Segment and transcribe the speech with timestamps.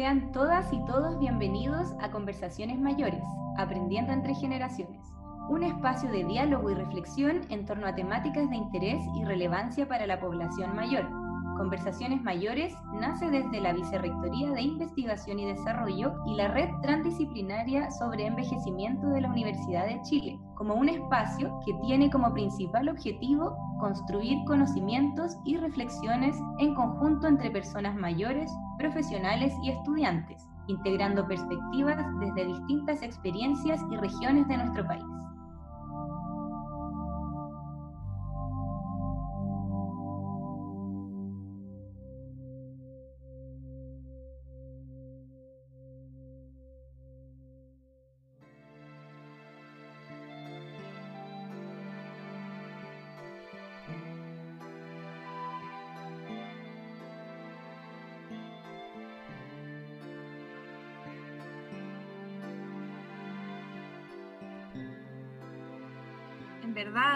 [0.00, 3.22] Sean todas y todos bienvenidos a Conversaciones Mayores,
[3.58, 5.02] Aprendiendo entre Generaciones,
[5.50, 10.06] un espacio de diálogo y reflexión en torno a temáticas de interés y relevancia para
[10.06, 11.19] la población mayor.
[11.60, 18.24] Conversaciones Mayores nace desde la Vicerrectoría de Investigación y Desarrollo y la Red Transdisciplinaria sobre
[18.24, 24.38] Envejecimiento de la Universidad de Chile, como un espacio que tiene como principal objetivo construir
[24.46, 33.02] conocimientos y reflexiones en conjunto entre personas mayores, profesionales y estudiantes, integrando perspectivas desde distintas
[33.02, 35.04] experiencias y regiones de nuestro país.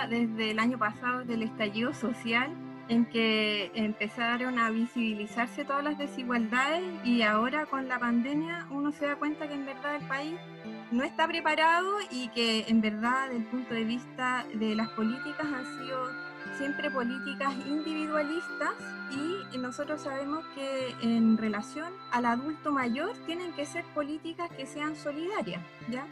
[0.06, 2.50] Desde el año pasado, del estallido social,
[2.88, 9.06] en que empezaron a visibilizarse todas las desigualdades y ahora con la pandemia uno se
[9.06, 10.34] da cuenta que en verdad el país
[10.90, 15.46] no está preparado y que en verdad desde el punto de vista de las políticas
[15.46, 16.10] han sido
[16.58, 18.74] siempre políticas individualistas
[19.10, 24.94] y nosotros sabemos que en relación al adulto mayor tienen que ser políticas que sean
[24.94, 26.06] solidarias, ¿ya?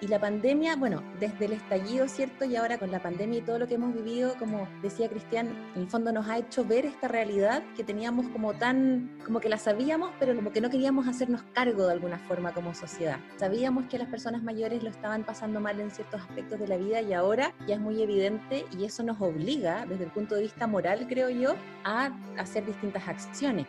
[0.00, 2.44] Y la pandemia, bueno, desde el estallido, ¿cierto?
[2.44, 5.82] Y ahora con la pandemia y todo lo que hemos vivido, como decía Cristian, en
[5.82, 9.58] el fondo nos ha hecho ver esta realidad que teníamos como tan, como que la
[9.58, 13.18] sabíamos, pero como que no queríamos hacernos cargo de alguna forma como sociedad.
[13.38, 17.02] Sabíamos que las personas mayores lo estaban pasando mal en ciertos aspectos de la vida
[17.02, 20.68] y ahora ya es muy evidente y eso nos obliga, desde el punto de vista
[20.68, 23.66] moral, creo yo, a hacer distintas acciones.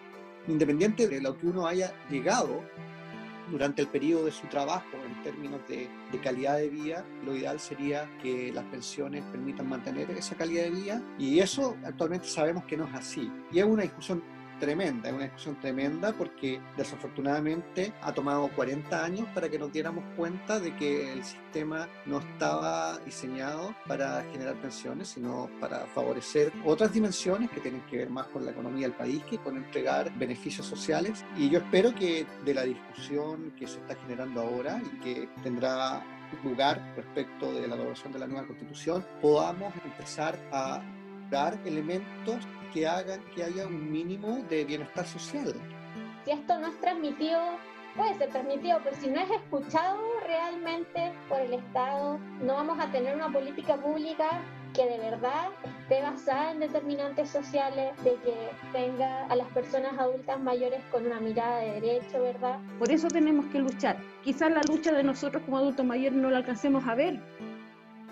[0.48, 2.62] Independiente de lo que uno haya llegado
[3.50, 4.86] durante el periodo de su trabajo
[5.20, 5.90] en términos de,
[6.22, 11.02] calidad de vida, lo ideal sería que las pensiones permitan mantener esa calidad de vida
[11.18, 13.32] y eso actualmente sabemos que no es así.
[13.52, 14.22] Y es una discusión
[14.60, 20.04] tremenda, es una discusión tremenda porque desafortunadamente ha tomado 40 años para que nos diéramos
[20.16, 26.94] cuenta de que el sistema no estaba diseñado para generar pensiones, sino para favorecer otras
[26.94, 30.66] dimensiones que tienen que ver más con la economía del país que con entregar beneficios
[30.66, 31.26] sociales.
[31.38, 36.04] Y yo espero que de la discusión que se está generando ahora y que tendrá
[36.44, 40.82] lugar respecto de la elaboración de la nueva constitución, podamos empezar a
[41.30, 45.54] dar elementos que hagan que haya un mínimo de bienestar social.
[46.26, 47.40] Si esto no es transmitido,
[47.96, 52.92] puede ser transmitido, pero si no es escuchado realmente por el Estado, no vamos a
[52.92, 54.42] tener una política pública
[54.74, 55.50] que de verdad
[55.82, 58.36] esté basada en determinantes sociales, de que
[58.72, 62.60] tenga a las personas adultas mayores con una mirada de derecho, ¿verdad?
[62.78, 63.98] Por eso tenemos que luchar.
[64.24, 67.20] Quizás la lucha de nosotros como adultos mayores no la alcancemos a ver,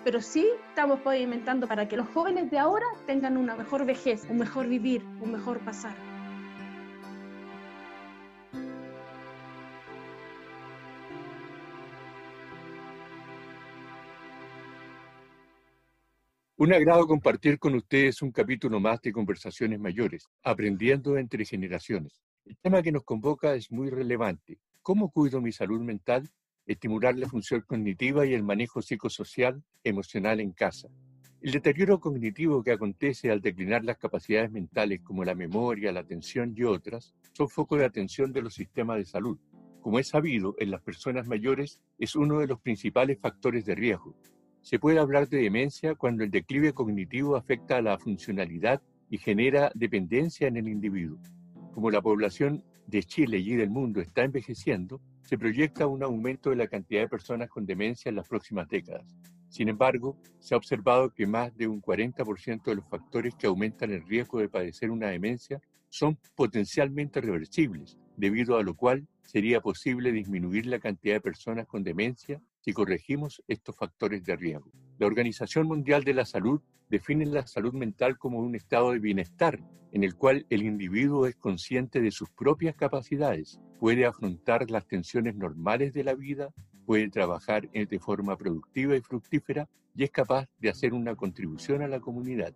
[0.08, 4.38] pero sí estamos pavimentando para que los jóvenes de ahora tengan una mejor vejez, un
[4.38, 5.94] mejor vivir, un mejor pasar.
[16.56, 22.22] Un agrado compartir con ustedes un capítulo más de Conversaciones Mayores, aprendiendo entre generaciones.
[22.46, 24.58] El tema que nos convoca es muy relevante.
[24.80, 26.30] ¿Cómo cuido mi salud mental
[26.68, 30.88] estimular la función cognitiva y el manejo psicosocial emocional en casa.
[31.40, 36.52] El deterioro cognitivo que acontece al declinar las capacidades mentales como la memoria, la atención
[36.54, 39.38] y otras son foco de atención de los sistemas de salud.
[39.80, 44.14] Como es sabido, en las personas mayores es uno de los principales factores de riesgo.
[44.60, 49.70] Se puede hablar de demencia cuando el declive cognitivo afecta a la funcionalidad y genera
[49.74, 51.18] dependencia en el individuo.
[51.72, 56.56] Como la población de Chile y del mundo está envejeciendo, se proyecta un aumento de
[56.56, 59.14] la cantidad de personas con demencia en las próximas décadas.
[59.50, 63.90] Sin embargo, se ha observado que más de un 40% de los factores que aumentan
[63.90, 70.12] el riesgo de padecer una demencia son potencialmente reversibles, debido a lo cual sería posible
[70.12, 74.70] disminuir la cantidad de personas con demencia si corregimos estos factores de riesgo.
[74.98, 79.60] La Organización Mundial de la Salud define la salud mental como un estado de bienestar
[79.92, 85.34] en el cual el individuo es consciente de sus propias capacidades, puede afrontar las tensiones
[85.34, 86.50] normales de la vida,
[86.84, 91.88] puede trabajar de forma productiva y fructífera y es capaz de hacer una contribución a
[91.88, 92.54] la comunidad.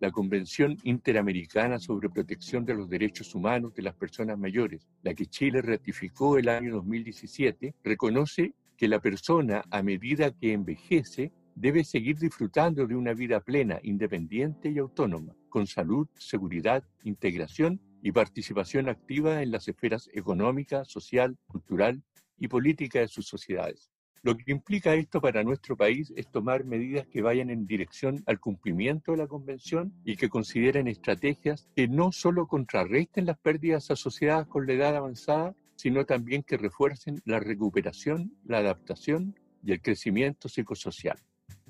[0.00, 5.26] La Convención Interamericana sobre Protección de los Derechos Humanos de las Personas Mayores, la que
[5.26, 12.16] Chile ratificó el año 2017, reconoce que la persona a medida que envejece debe seguir
[12.16, 19.42] disfrutando de una vida plena, independiente y autónoma, con salud, seguridad, integración y participación activa
[19.42, 22.02] en las esferas económica, social, cultural
[22.38, 23.90] y política de sus sociedades.
[24.22, 28.40] Lo que implica esto para nuestro país es tomar medidas que vayan en dirección al
[28.40, 34.46] cumplimiento de la Convención y que consideren estrategias que no solo contrarresten las pérdidas asociadas
[34.46, 39.34] con la edad avanzada, sino también que refuercen la recuperación, la adaptación
[39.64, 41.18] y el crecimiento psicosocial.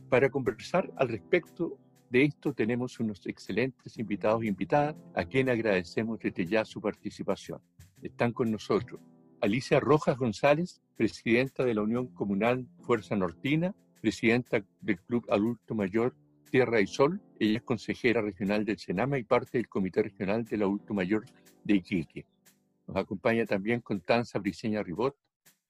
[0.09, 1.79] Para conversar al respecto
[2.11, 7.61] de esto tenemos unos excelentes invitados e invitadas a quienes agradecemos desde ya su participación.
[8.03, 9.01] Están con nosotros
[9.41, 16.17] Alicia Rojas González, presidenta de la Unión Comunal Fuerza Nortina, presidenta del Club Adulto Mayor
[16.51, 17.21] Tierra y Sol.
[17.39, 21.27] Ella es consejera regional del Senama y parte del Comité Regional del Adulto Mayor
[21.63, 22.27] de Iquique.
[22.91, 25.15] Nos acompaña también Constanza Briceña Ribot,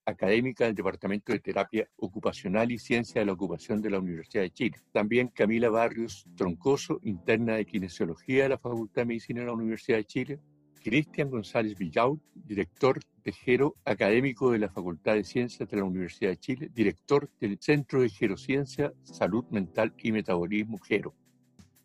[0.06, 4.50] académica del Departamento de Terapia Ocupacional y Ciencia de la Ocupación de la Universidad de
[4.50, 4.78] Chile.
[4.90, 9.98] También Camila Barrios Troncoso, interna de Kinesiología de la Facultad de Medicina de la Universidad
[9.98, 10.40] de Chile.
[10.82, 16.30] Cristian González Villaut, director de Gero académico de la Facultad de Ciencias de la Universidad
[16.30, 21.14] de Chile, director del Centro de Gerociencia, Salud Mental y Metabolismo Gero.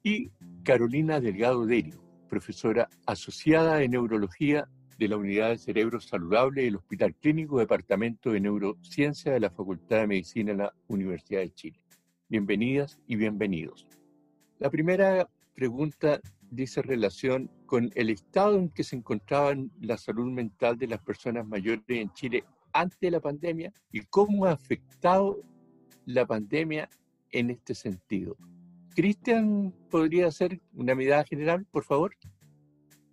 [0.01, 0.31] Y
[0.63, 7.13] Carolina Delgado Derio, profesora asociada de Neurología de la Unidad de Cerebro Saludable del Hospital
[7.15, 11.80] Clínico Departamento de Neurociencia de la Facultad de Medicina de la Universidad de Chile.
[12.30, 13.88] Bienvenidas y bienvenidos.
[14.57, 20.77] La primera pregunta dice relación con el estado en que se encontraba la salud mental
[20.77, 25.42] de las personas mayores en Chile antes de la pandemia y cómo ha afectado
[26.06, 26.89] la pandemia
[27.31, 28.38] en este sentido.
[28.95, 32.15] Cristian, ¿podría hacer una mirada general, por favor?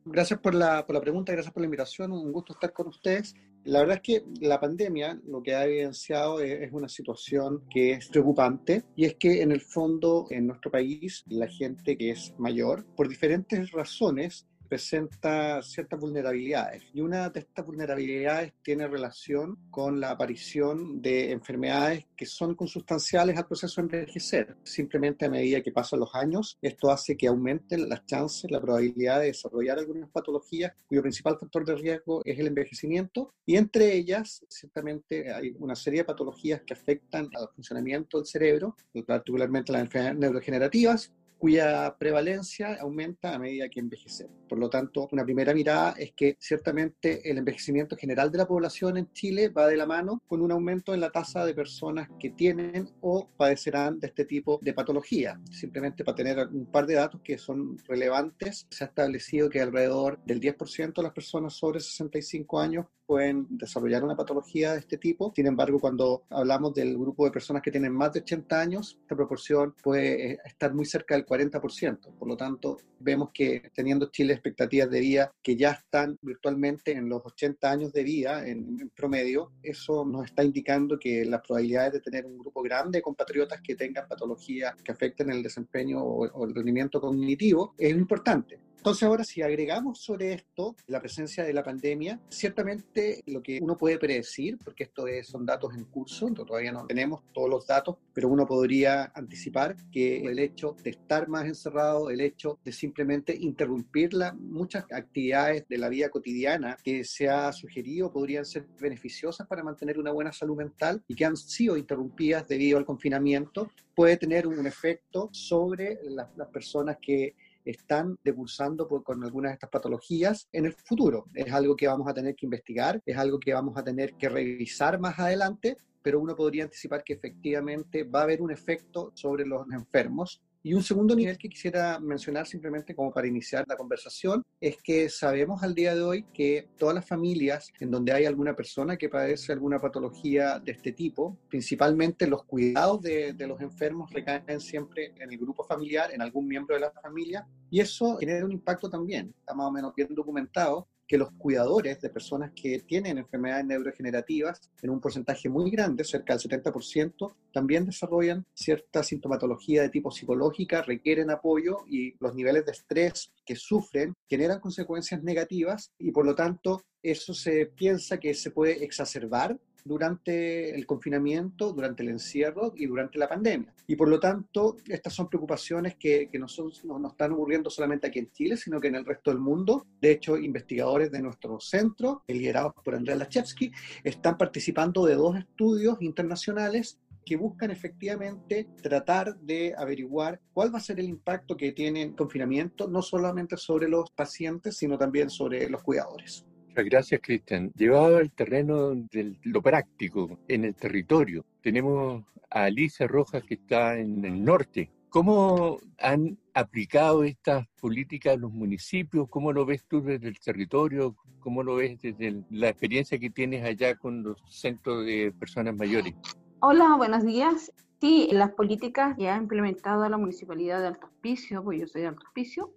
[0.04, 3.34] Gracias por la, por la pregunta, gracias por la invitación, un gusto estar con ustedes.
[3.64, 8.08] La verdad es que la pandemia lo que ha evidenciado es, una situación que es
[8.08, 12.84] preocupante y es que en el fondo en nuestro país la gente que es mayor,
[12.96, 20.12] por diferentes razones, presenta ciertas vulnerabilidades y una de estas vulnerabilidades tiene relación con la
[20.12, 24.56] aparición de enfermedades que son consustanciales al proceso de envejecer.
[24.62, 29.20] Simplemente a medida que pasan los años, esto hace que aumenten las chances, la probabilidad
[29.20, 34.42] de desarrollar algunas patologías cuyo principal factor de riesgo es el envejecimiento y entre ellas
[34.48, 38.74] ciertamente hay una serie de patologías que afectan al funcionamiento del cerebro,
[39.06, 41.12] particularmente las enfermedades neurodegenerativas,
[41.42, 44.32] cuya prevalencia aumenta a medida que envejecemos.
[44.48, 48.96] Por lo tanto, una primera mirada es que ciertamente el envejecimiento general de la población
[48.96, 52.30] en Chile va de la mano con un aumento en la tasa de personas que
[52.30, 55.40] tienen o padecerán de este tipo de patología.
[55.50, 60.22] Simplemente para tener un par de datos que son relevantes, se ha establecido que alrededor
[60.24, 65.34] del 10% de las personas sobre 65 años pueden desarrollar una patología de este tipo.
[65.36, 69.14] Sin embargo, cuando hablamos del grupo de personas que tienen más de 80 años, esta
[69.14, 72.14] proporción puede eh, estar muy cerca del 40%.
[72.18, 77.10] Por lo tanto, vemos que teniendo Chile expectativas de vida que ya están virtualmente en
[77.10, 82.00] los 80 años de vida en, promedio, eso nos está indicando que las probabilidades de
[82.00, 86.46] tener un grupo grande de compatriotas que tengan patologías que afecten el desempeño o, o
[86.46, 88.71] el rendimiento cognitivo es importante.
[88.82, 93.76] Entonces ahora si agregamos sobre esto la presencia de la pandemia, ciertamente lo que uno
[93.76, 98.28] puede predecir, porque esto son datos en curso, todavía no tenemos todos los datos, pero
[98.28, 104.14] uno podría anticipar que el hecho de estar más encerrado, el hecho de simplemente interrumpir
[104.14, 109.62] la, muchas actividades de la vida cotidiana que se ha sugerido podrían ser beneficiosas para
[109.62, 114.48] mantener una buena salud mental y que han sido interrumpidas debido al confinamiento, puede tener
[114.48, 120.72] un efecto sobre las personas que están debursando con algunas de estas patologías en el
[120.72, 121.26] futuro.
[121.34, 124.28] Es algo que vamos a tener que investigar, es algo que vamos a tener que
[124.28, 129.46] revisar más adelante, pero uno podría anticipar que efectivamente va a haber un efecto sobre
[129.46, 134.44] los enfermos y un segundo nivel que quisiera mencionar simplemente como para iniciar la conversación
[134.60, 138.54] es que sabemos al día de hoy que todas las familias en donde hay alguna
[138.54, 144.12] persona que padece alguna patología de este tipo, principalmente los cuidados de, de los enfermos
[144.12, 148.44] recaen siempre en el grupo familiar, en algún miembro de la familia, y eso genera
[148.44, 152.78] un impacto también, está más o menos bien documentado, que los cuidadores de personas que
[152.78, 159.82] tienen enfermedades neurodegenerativas, en un porcentaje muy grande, cerca del 70%, también desarrollan cierta sintomatología
[159.82, 165.92] de tipo psicológica, requieren apoyo y los niveles de estrés que sufren generan consecuencias negativas
[165.98, 172.02] y por lo tanto eso se piensa que se puede exacerbar durante el confinamiento, durante
[172.02, 173.74] el encierro y durante la pandemia.
[173.86, 176.46] Y por lo tanto, estas son preocupaciones que, que no,
[176.84, 179.86] no, están ocurriendo solamente aquí en Chile, sino que en el resto del mundo.
[180.00, 183.72] De hecho, investigadores de nuestro centro, liderados por Andrés Lachevsky,
[184.04, 190.82] están participando de dos estudios internacionales que buscan efectivamente tratar de averiguar cuál va a
[190.82, 195.68] ser el impacto que tiene el confinamiento, no solamente sobre los pacientes, sino también sobre
[195.68, 196.44] los cuidadores.
[196.72, 197.70] Muchas gracias, Cristian.
[197.76, 203.98] Llevado al terreno de lo práctico, en el territorio, tenemos a Alicia Rojas que está
[203.98, 204.90] en el norte.
[205.10, 209.28] ¿Cómo han aplicado estas políticas los municipios?
[209.28, 211.14] ¿Cómo lo ves tú desde el territorio?
[211.40, 216.14] ¿Cómo lo ves desde la experiencia que tienes allá con los centros de personas mayores?
[216.60, 217.70] Hola, buenos días.
[218.00, 222.08] Sí, las políticas que ha implementado la Municipalidad de Alto Hospicio, pues yo soy de
[222.08, 222.72] Alto Hospicio,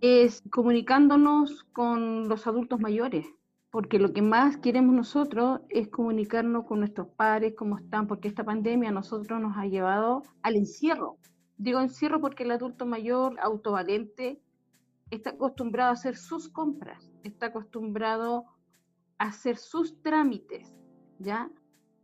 [0.00, 3.26] es comunicándonos con los adultos mayores,
[3.70, 8.44] porque lo que más queremos nosotros es comunicarnos con nuestros padres, cómo están, porque esta
[8.44, 11.18] pandemia a nosotros nos ha llevado al encierro.
[11.56, 14.40] Digo encierro porque el adulto mayor autovalente
[15.10, 18.44] está acostumbrado a hacer sus compras, está acostumbrado
[19.18, 20.74] a hacer sus trámites,
[21.18, 21.50] ¿ya?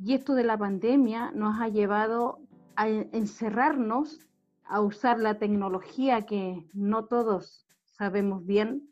[0.00, 2.40] Y esto de la pandemia nos ha llevado
[2.74, 4.18] a encerrarnos,
[4.64, 7.64] a usar la tecnología que no todos
[7.96, 8.88] sabemos bien,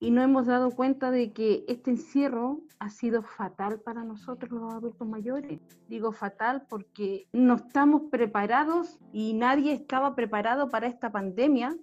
[0.00, 4.74] y no hemos dado cuenta de que este encierro ha sido fatal para nosotros los
[4.74, 5.60] adultos mayores.
[5.88, 11.74] Digo fatal porque no estamos preparados y nadie estaba preparado para esta pandemia.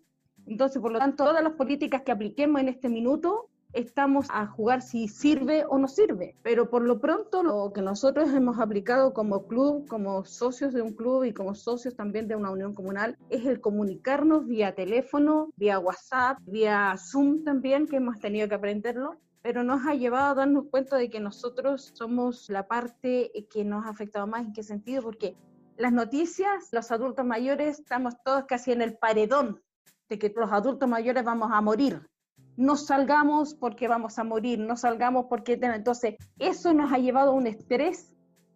[0.45, 4.81] Entonces, por lo tanto, todas las políticas que apliquemos en este minuto estamos a jugar
[4.81, 6.35] si sirve o no sirve.
[6.43, 10.93] Pero por lo pronto lo que nosotros hemos aplicado como club, como socios de un
[10.93, 15.79] club y como socios también de una unión comunal, es el comunicarnos vía teléfono, vía
[15.79, 20.65] WhatsApp, vía Zoom también, que hemos tenido que aprenderlo pero nos ha llevado a darnos
[20.69, 24.45] cuenta de que nosotros somos la parte que nos ha afectado más.
[24.45, 25.01] ¿En qué sentido?
[25.01, 25.35] Porque
[25.77, 29.61] las noticias, los adultos mayores, estamos todos casi en el paredón
[30.09, 32.10] de que los adultos mayores vamos a morir
[32.57, 35.59] no salgamos porque vamos a morir, no salgamos porque...
[35.61, 38.15] Entonces, eso nos ha llevado a un estrés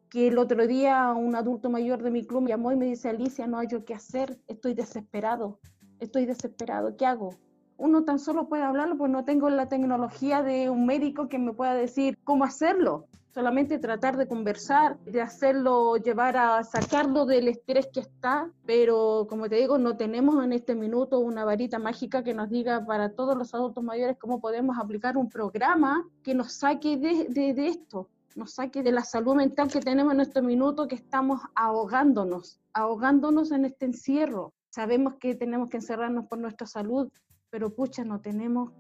[0.10, 3.10] que el otro día un adulto mayor de mi club me llamó y me dice,
[3.10, 5.60] Alicia, no hay yo qué hacer, estoy desesperado,
[6.00, 7.32] estoy desesperado, ¿qué hago?
[7.78, 11.54] Uno tan solo puede hablarlo, pues no tengo la tecnología de un médico que me
[11.54, 17.86] pueda decir cómo hacerlo solamente tratar de conversar, de hacerlo, llevar a sacarlo del estrés
[17.94, 22.34] que está, pero como te digo, no tenemos en este minuto una varita mágica que
[22.34, 26.96] nos diga para todos los adultos mayores cómo podemos aplicar un programa que nos saque
[26.96, 30.96] de, de, esto, nos saque de la salud mental que tenemos en este minuto que
[30.96, 34.54] estamos ahogándonos, ahogándonos en este encierro.
[34.70, 37.12] Sabemos que tenemos que encerrarnos por nuestra salud,
[37.50, 38.72] pero pucha, no tenemos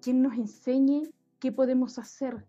[0.00, 1.02] quien nos enseñe
[1.38, 2.46] qué podemos hacer,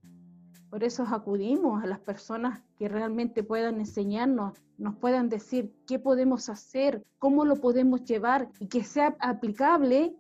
[0.70, 6.50] por eso acudimos a las personas que realmente puedan enseñarnos, nos puedan decir qué podemos
[6.50, 10.16] hacer, cómo lo podemos llevar y que sea aplicable,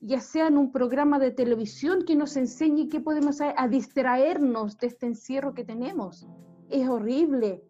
[0.00, 4.78] ya sea en un programa de televisión que nos enseñe qué podemos hacer a distraernos
[4.78, 6.26] de este encierro que tenemos.
[6.68, 7.62] Es horrible,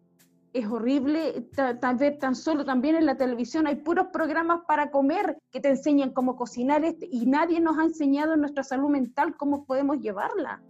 [0.53, 5.39] es horrible, tal vez tan solo también en la televisión hay puros programas para comer
[5.51, 9.37] que te enseñan cómo cocinar este, y nadie nos ha enseñado en nuestra salud mental
[9.37, 10.63] cómo podemos llevarla.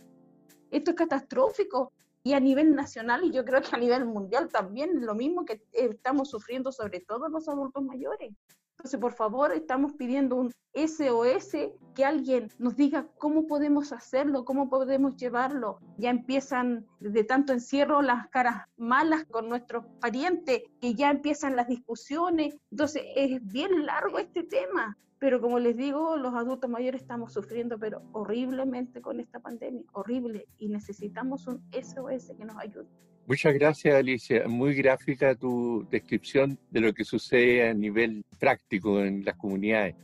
[0.75, 1.93] Esto es catastrófico.
[2.25, 5.63] Y a nivel nacional, y yo creo que a nivel mundial también, lo mismo que
[5.73, 8.33] estamos sufriendo sobre todo los adultos mayores.
[8.79, 11.53] Entonces, por favor, estamos pidiendo un SOS,
[11.95, 15.79] que alguien nos diga cómo podemos hacerlo, cómo podemos llevarlo.
[15.97, 21.69] Ya empiezan de tanto encierro las caras malas con nuestros parientes, que ya empiezan las
[21.69, 22.57] discusiones.
[22.73, 24.99] Entonces, es bien largo este tema.
[25.25, 30.47] Pero como les digo, los adultos mayores estamos sufriendo, pero horriblemente con esta pandemia, horrible,
[30.59, 32.87] y necesitamos un SOS que nos ayude.
[33.27, 34.47] Muchas gracias, Alicia.
[34.47, 39.97] Muy gráfica tu descripción de lo que sucede a nivel práctico en las comunidades.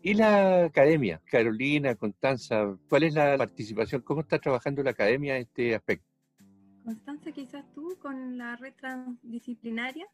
[0.00, 1.20] ¿Y la academia?
[1.26, 4.00] Carolina, Constanza, ¿cuál es la participación?
[4.00, 6.08] ¿Cómo está trabajando la academia en este aspecto?
[6.82, 10.06] Constanza, quizás tú con la red transdisciplinaria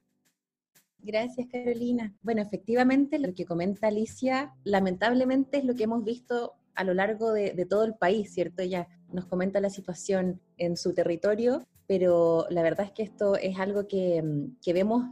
[1.03, 2.15] Gracias, Carolina.
[2.23, 7.33] Bueno, efectivamente, lo que comenta Alicia, lamentablemente es lo que hemos visto a lo largo
[7.33, 8.63] de, todo el país, ¿cierto?
[8.63, 13.59] Ella nos comenta la situación en su territorio, pero la verdad es que esto es
[13.59, 14.23] algo que,
[14.63, 15.05] que vemos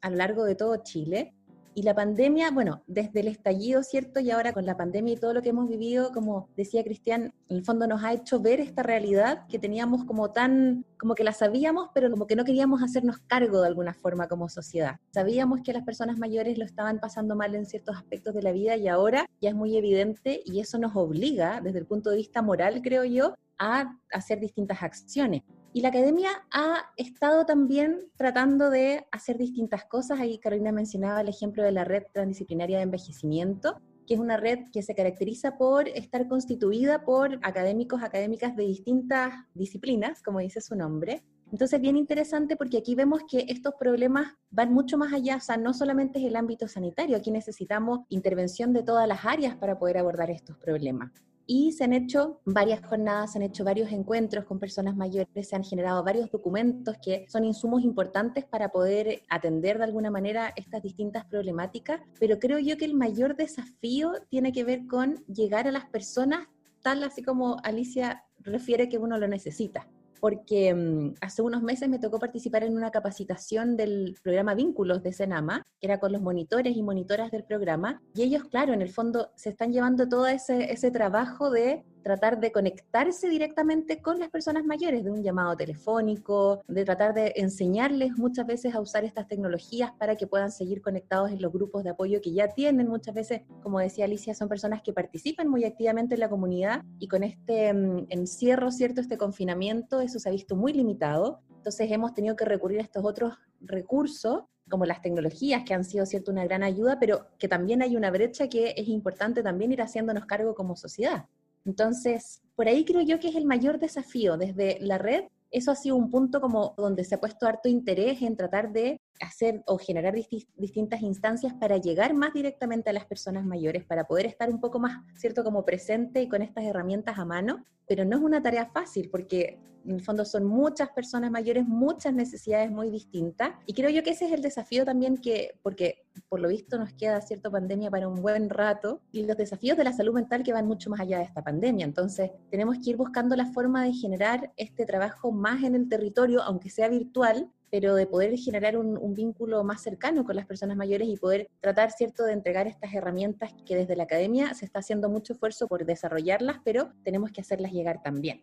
[0.00, 1.34] a lo largo de todo Chile
[1.74, 4.20] y la pandemia, bueno, desde el estallido, ¿cierto?
[4.20, 7.56] Y ahora con la pandemia y todo lo que hemos vivido, como decía Cristian, en
[7.56, 11.32] el fondo nos ha hecho ver esta realidad que teníamos como tan, como que la
[11.32, 14.96] sabíamos, pero como que no queríamos hacernos cargo de alguna forma como sociedad.
[15.12, 18.76] Sabíamos que las personas mayores lo estaban pasando mal en ciertos aspectos de la vida
[18.76, 22.42] y ahora ya es muy evidente y eso nos obliga, desde el punto de vista
[22.42, 25.42] moral, creo yo, a hacer distintas acciones.
[25.72, 30.18] Y la academia ha estado también tratando de hacer distintas cosas.
[30.18, 34.58] Ahí Carolina mencionaba el ejemplo de la red transdisciplinaria de envejecimiento, que es una red
[34.72, 40.74] que se caracteriza por estar constituida por académicos, académicas de distintas disciplinas, como dice su
[40.74, 41.22] nombre,
[41.52, 45.56] Entonces, bien interesante porque aquí vemos que estos problemas van mucho más allá, o sea,
[45.56, 49.98] no solamente es el ámbito sanitario, aquí necesitamos intervención de todas las áreas para poder
[49.98, 51.10] abordar estos problemas
[51.52, 55.56] y se han hecho varias jornadas, se han hecho varios encuentros con personas mayores, se
[55.56, 60.80] han generado varios documentos que son insumos importantes para poder atender de alguna manera estas
[60.80, 65.72] distintas problemáticas, pero creo yo que el mayor desafío tiene que ver con llegar a
[65.72, 66.46] las personas
[66.82, 69.88] tal así como Alicia refiere que uno lo necesita
[70.20, 75.12] porque mm, hace unos meses me tocó participar en una capacitación del programa Vínculos de
[75.12, 78.90] Senama, que era con los monitores y monitoras del programa, y ellos, claro, en el
[78.90, 84.30] fondo se están llevando todo ese, ese trabajo de tratar de conectarse directamente con las
[84.30, 89.28] personas mayores, de un llamado telefónico, de tratar de enseñarles muchas veces a usar estas
[89.28, 92.88] tecnologías para que puedan seguir conectados en los grupos de apoyo que ya tienen.
[92.88, 97.08] Muchas veces, como decía Alicia, son personas que participan muy activamente en la comunidad y
[97.08, 99.00] con este mm, encierro, ¿cierto?
[99.00, 101.40] Este confinamiento, eso se ha visto muy limitado.
[101.56, 106.06] Entonces hemos tenido que recurrir a estos otros recursos como las tecnologías que han sido
[106.06, 109.82] cierto una gran ayuda, pero que también hay una brecha que es importante también ir
[109.82, 111.26] haciéndonos cargo como sociedad.
[111.64, 115.24] Entonces, por ahí creo yo que es el mayor desafío desde la red.
[115.50, 119.00] Eso ha sido un punto como donde se ha puesto harto interés en tratar de
[119.20, 124.26] hacer o generar distintas instancias para llegar más directamente a las personas mayores, para poder
[124.26, 128.16] estar un poco más, ¿cierto?, como presente y con estas herramientas a mano, pero no
[128.16, 132.90] es una tarea fácil porque en el fondo son muchas personas mayores, muchas necesidades muy
[132.90, 133.52] distintas.
[133.66, 136.92] Y creo yo que ese es el desafío también que, porque por lo visto nos
[136.92, 140.52] queda cierta pandemia para un buen rato, y los desafíos de la salud mental que
[140.52, 141.86] van mucho más allá de esta pandemia.
[141.86, 146.42] Entonces, tenemos que ir buscando la forma de generar este trabajo más en el territorio,
[146.42, 150.76] aunque sea virtual, pero de poder generar un, un, vínculo más cercano con las personas
[150.76, 154.80] mayores y poder tratar, ¿cierto?, de entregar estas herramientas que desde la academia se está
[154.80, 158.42] haciendo mucho esfuerzo por desarrollarlas, pero tenemos que hacerlas llegar también.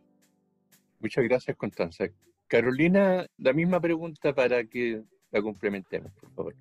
[1.00, 2.06] Muchas gracias, Constanza.
[2.48, 6.56] Carolina, la misma pregunta para que la complementemos, por favor.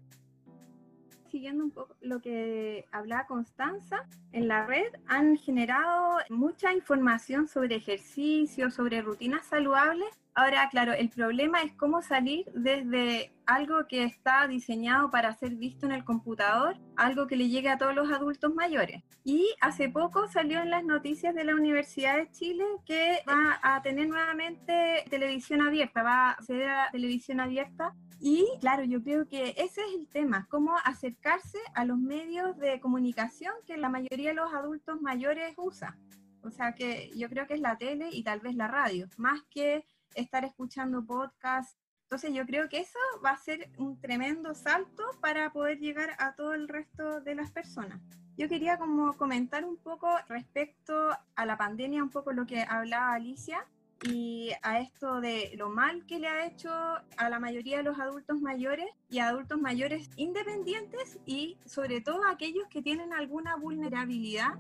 [1.30, 7.76] Siguiendo un poco lo que hablaba Constanza, en la red han generado mucha información sobre
[7.76, 10.08] ejercicio, sobre rutinas saludables
[10.38, 15.87] Ahora, claro, el problema es cómo salir desde algo que está diseñado para ser visto
[15.87, 19.03] en el computador, algo que le llegue a todos los adultos mayores.
[19.25, 23.81] Y hace poco salió en las noticias de la Universidad de Chile que va a
[23.81, 27.94] tener nuevamente televisión abierta, va a ser a televisión abierta.
[28.20, 32.79] Y claro, yo creo que ese es el tema, cómo acercarse a los medios de
[32.81, 35.99] comunicación que la mayoría de los adultos mayores usan.
[36.42, 39.42] O sea que yo creo que es la tele y tal vez la radio, más
[39.51, 41.77] que estar escuchando podcasts.
[42.05, 46.35] Entonces yo creo que eso va a ser un tremendo salto para poder llegar a
[46.35, 48.01] todo el resto de las personas.
[48.38, 53.14] Yo quería como comentar un poco respecto a la pandemia, un poco lo que hablaba
[53.14, 53.66] Alicia
[54.03, 57.99] y a esto de lo mal que le ha hecho a la mayoría de los
[57.99, 63.57] adultos mayores y a adultos mayores independientes y sobre todo a aquellos que tienen alguna
[63.57, 64.55] vulnerabilidad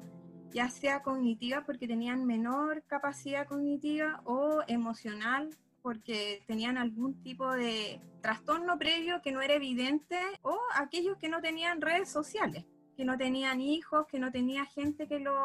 [0.52, 5.50] ya sea cognitiva porque tenían menor capacidad cognitiva o emocional
[5.82, 11.40] porque tenían algún tipo de trastorno previo que no era evidente o aquellos que no
[11.40, 12.64] tenían redes sociales,
[12.96, 15.36] que no tenían hijos, que no tenía gente que los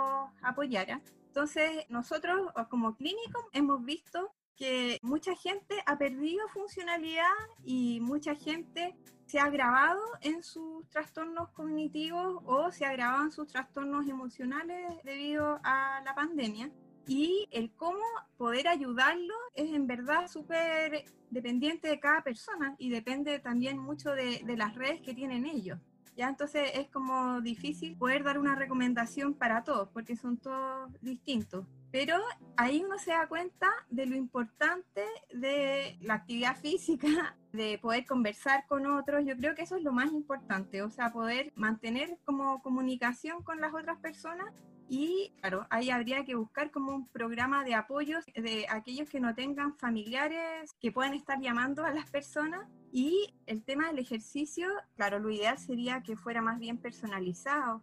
[0.42, 1.00] apoyara.
[1.28, 7.26] Entonces, nosotros como clínico hemos visto que mucha gente ha perdido funcionalidad
[7.64, 8.96] y mucha gente
[9.32, 16.02] se ha agravado en sus trastornos cognitivos o se en sus trastornos emocionales debido a
[16.04, 16.70] la pandemia.
[17.08, 18.04] Y el cómo
[18.36, 24.42] poder ayudarlo es en verdad súper dependiente de cada persona y depende también mucho de,
[24.44, 25.80] de las redes que tienen ellos.
[26.18, 26.28] ¿ya?
[26.28, 31.66] Entonces es como difícil poder dar una recomendación para todos porque son todos distintos.
[31.92, 32.18] Pero
[32.56, 37.08] ahí uno se da cuenta de lo importante de la actividad física,
[37.52, 39.26] de poder conversar con otros.
[39.26, 43.60] Yo creo que eso es lo más importante, o sea, poder mantener como comunicación con
[43.60, 44.54] las otras personas
[44.94, 49.34] y claro, ahí habría que buscar como un programa de apoyo de aquellos que no
[49.34, 52.68] tengan familiares que puedan estar llamando a las personas.
[52.92, 57.82] Y el tema del ejercicio, claro, lo ideal sería que fuera más bien personalizado,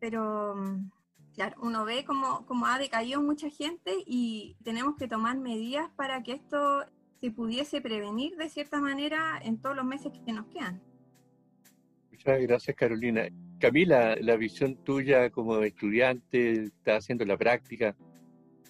[0.00, 0.90] pero mm,
[1.34, 6.22] claro, uno ve cómo, cómo ha decaído mucha gente y tenemos que tomar medidas para
[6.22, 6.84] que esto
[7.20, 10.80] se pudiese prevenir de cierta manera en todos los meses que nos quedan.
[12.10, 13.28] Muchas gracias, Carolina.
[13.58, 17.94] Camila, la visión tuya como estudiante, está haciendo la práctica.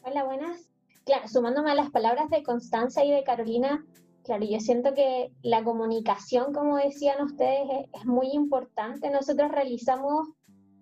[0.02, 0.68] Hola, buenas.
[1.04, 3.84] Claro, sumándome a las palabras de Constanza y de Carolina,
[4.24, 9.10] claro, yo siento que la comunicación, como decían ustedes, es, es muy importante.
[9.10, 10.28] Nosotros realizamos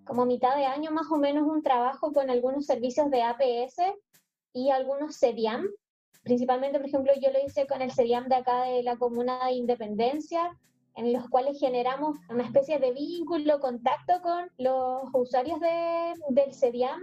[0.09, 3.77] como mitad de año más o menos un trabajo con algunos servicios de APS
[4.51, 5.69] y algunos CEDIAM
[6.23, 9.53] Principalmente, por ejemplo, yo lo hice con el CEDIAM de acá de la Comuna de
[9.53, 10.55] Independencia,
[10.95, 16.99] en los cuales generamos una especie de vínculo, contacto con los usuarios de, del CEDIAM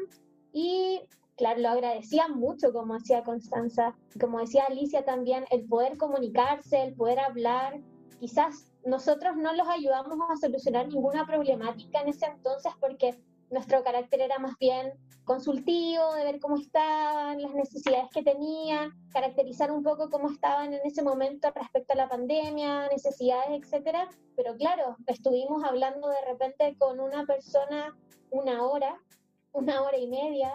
[0.52, 1.00] y
[1.36, 6.94] claro, lo agradecía mucho, como decía Constanza, como decía Alicia también, el poder comunicarse, el
[6.94, 7.80] poder hablar.
[8.20, 13.20] Quizás nosotros no los ayudamos a solucionar ninguna problemática en ese entonces porque
[13.50, 14.92] nuestro carácter era más bien
[15.24, 20.80] consultivo, de ver cómo estaban, las necesidades que tenían, caracterizar un poco cómo estaban en
[20.84, 24.08] ese momento respecto a la pandemia, necesidades, etcétera.
[24.36, 27.96] Pero claro, estuvimos hablando de repente con una persona
[28.30, 29.00] una hora,
[29.52, 30.52] una hora y media,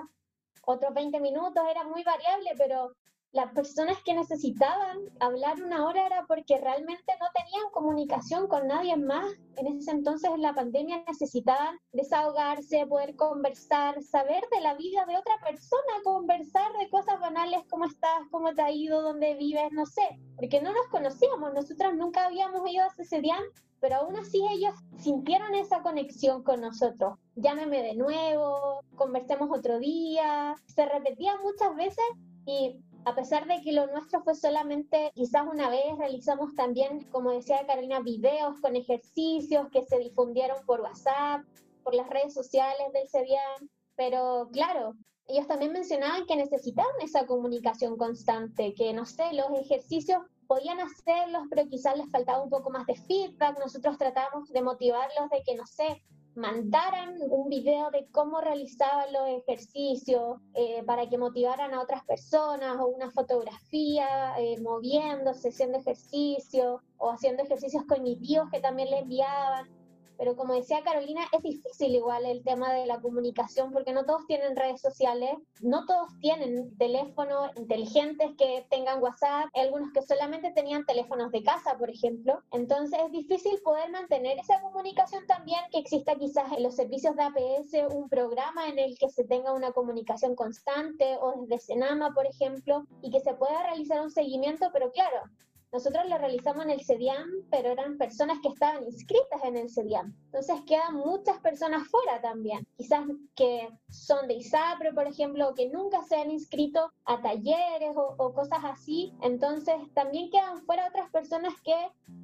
[0.65, 2.93] otros 20 minutos, era muy variable, pero
[3.33, 8.97] las personas que necesitaban hablar una hora era porque realmente no tenían comunicación con nadie
[8.97, 9.25] más.
[9.55, 15.17] En ese entonces, en la pandemia, necesitaban desahogarse, poder conversar, saber de la vida de
[15.17, 19.85] otra persona, conversar de cosas banales, cómo estás, cómo te ha ido, dónde vives, no
[19.85, 23.43] sé, porque no nos conocíamos, nosotros nunca habíamos ido a CCDIAN,
[23.79, 27.17] pero aún así ellos sintieron esa conexión con nosotros.
[27.35, 32.05] Llámeme de nuevo, conversemos otro día, se repetía muchas veces
[32.45, 37.31] y a pesar de que lo nuestro fue solamente quizás una vez, realizamos también, como
[37.31, 41.41] decía Carolina, videos con ejercicios que se difundieron por WhatsApp,
[41.83, 44.95] por las redes sociales del CEDIAN, pero claro,
[45.27, 51.43] ellos también mencionaban que necesitaban esa comunicación constante, que no sé, los ejercicios podían hacerlos,
[51.49, 53.57] pero quizás les faltaba un poco más de feedback.
[53.57, 56.03] Nosotros tratamos de motivarlos de que, no sé,
[56.35, 62.77] mandaran un video de cómo realizaban los ejercicios eh, para que motivaran a otras personas
[62.79, 69.80] o una fotografía eh, moviéndose, haciendo ejercicio o haciendo ejercicios cognitivos que también le enviaban.
[70.21, 74.27] Pero como decía Carolina, es difícil igual el tema de la comunicación porque no todos
[74.27, 75.31] tienen redes sociales,
[75.61, 81.41] no todos tienen teléfonos inteligentes que tengan WhatsApp, hay algunos que solamente tenían teléfonos de
[81.41, 82.39] casa, por ejemplo.
[82.51, 87.23] Entonces es difícil poder mantener esa comunicación también, que exista quizás en los servicios de
[87.23, 92.27] APS un programa en el que se tenga una comunicación constante o desde Senama, por
[92.27, 95.23] ejemplo, y que se pueda realizar un seguimiento, pero claro,
[95.71, 100.13] nosotros lo realizamos en el CEDIAM, pero eran personas que estaban inscritas en el CEDIAM.
[100.25, 102.67] Entonces quedan muchas personas fuera también.
[102.75, 103.05] Quizás
[103.35, 108.33] que son de ISAPRE, por ejemplo, o que nunca se han inscrito a talleres o,
[108.33, 109.13] cosas así.
[109.21, 111.75] Entonces también quedan fuera otras personas que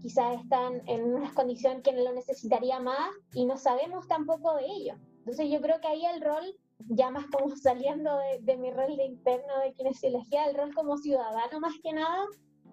[0.01, 4.95] quizás están en una condición que lo necesitaría más y no sabemos tampoco de ello.
[5.19, 8.97] Entonces yo creo que ahí el rol ya más como saliendo de, de, mi rol
[8.97, 12.25] de interno de kinesiología, el rol como ciudadano más que nada,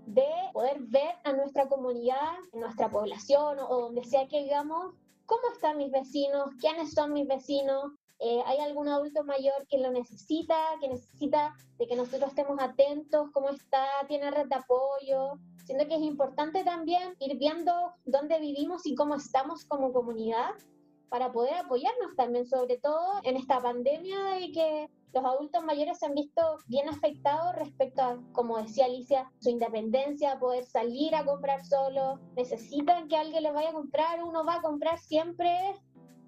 [0.07, 4.95] de poder ver a nuestra comunidad, nuestra población o, donde sea que vivamos,
[5.27, 9.91] cómo están mis vecinos, quiénes son mis vecinos, eh, hay algún adulto mayor que lo
[9.91, 15.39] necesita, que necesita de que nosotros estemos atentos, cómo está, tiene red de apoyo.
[15.65, 17.73] Siento que es importante también ir viendo
[18.05, 20.55] dónde vivimos y cómo estamos como comunidad
[21.09, 26.07] para poder apoyarnos también, sobre todo en esta pandemia y que los adultos mayores se
[26.07, 31.65] han visto bien afectados respecto a, como decía Alicia, su independencia, poder salir a comprar
[31.65, 35.77] solo, necesitan que alguien les vaya a comprar, uno va a comprar siempre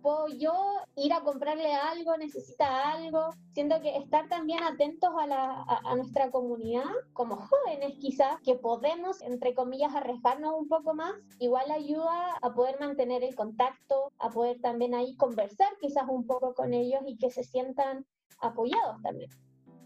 [0.07, 0.53] puedo yo
[0.95, 6.31] ir a comprarle algo, necesita algo, siento que estar también atentos a, la, a, nuestra
[6.31, 12.55] comunidad, como jóvenes quizás, que podemos, entre comillas, arriesgarnos un poco más, igual ayuda a
[12.55, 17.17] poder mantener el contacto, a poder también ahí conversar quizás un poco con ellos y
[17.17, 18.07] que se sientan
[18.39, 19.31] apoyados también,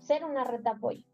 [0.01, 1.05] ser una red de apoyo.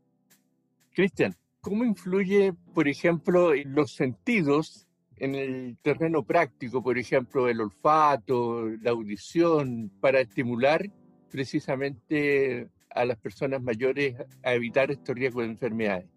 [0.95, 4.86] Cristian, ¿cómo influye, por ejemplo, los sentidos
[5.19, 10.85] en el terreno práctico, por ejemplo, el olfato, la audición, para estimular
[11.31, 16.16] precisamente a las personas mayores a evitar estos riesgos de enfermedades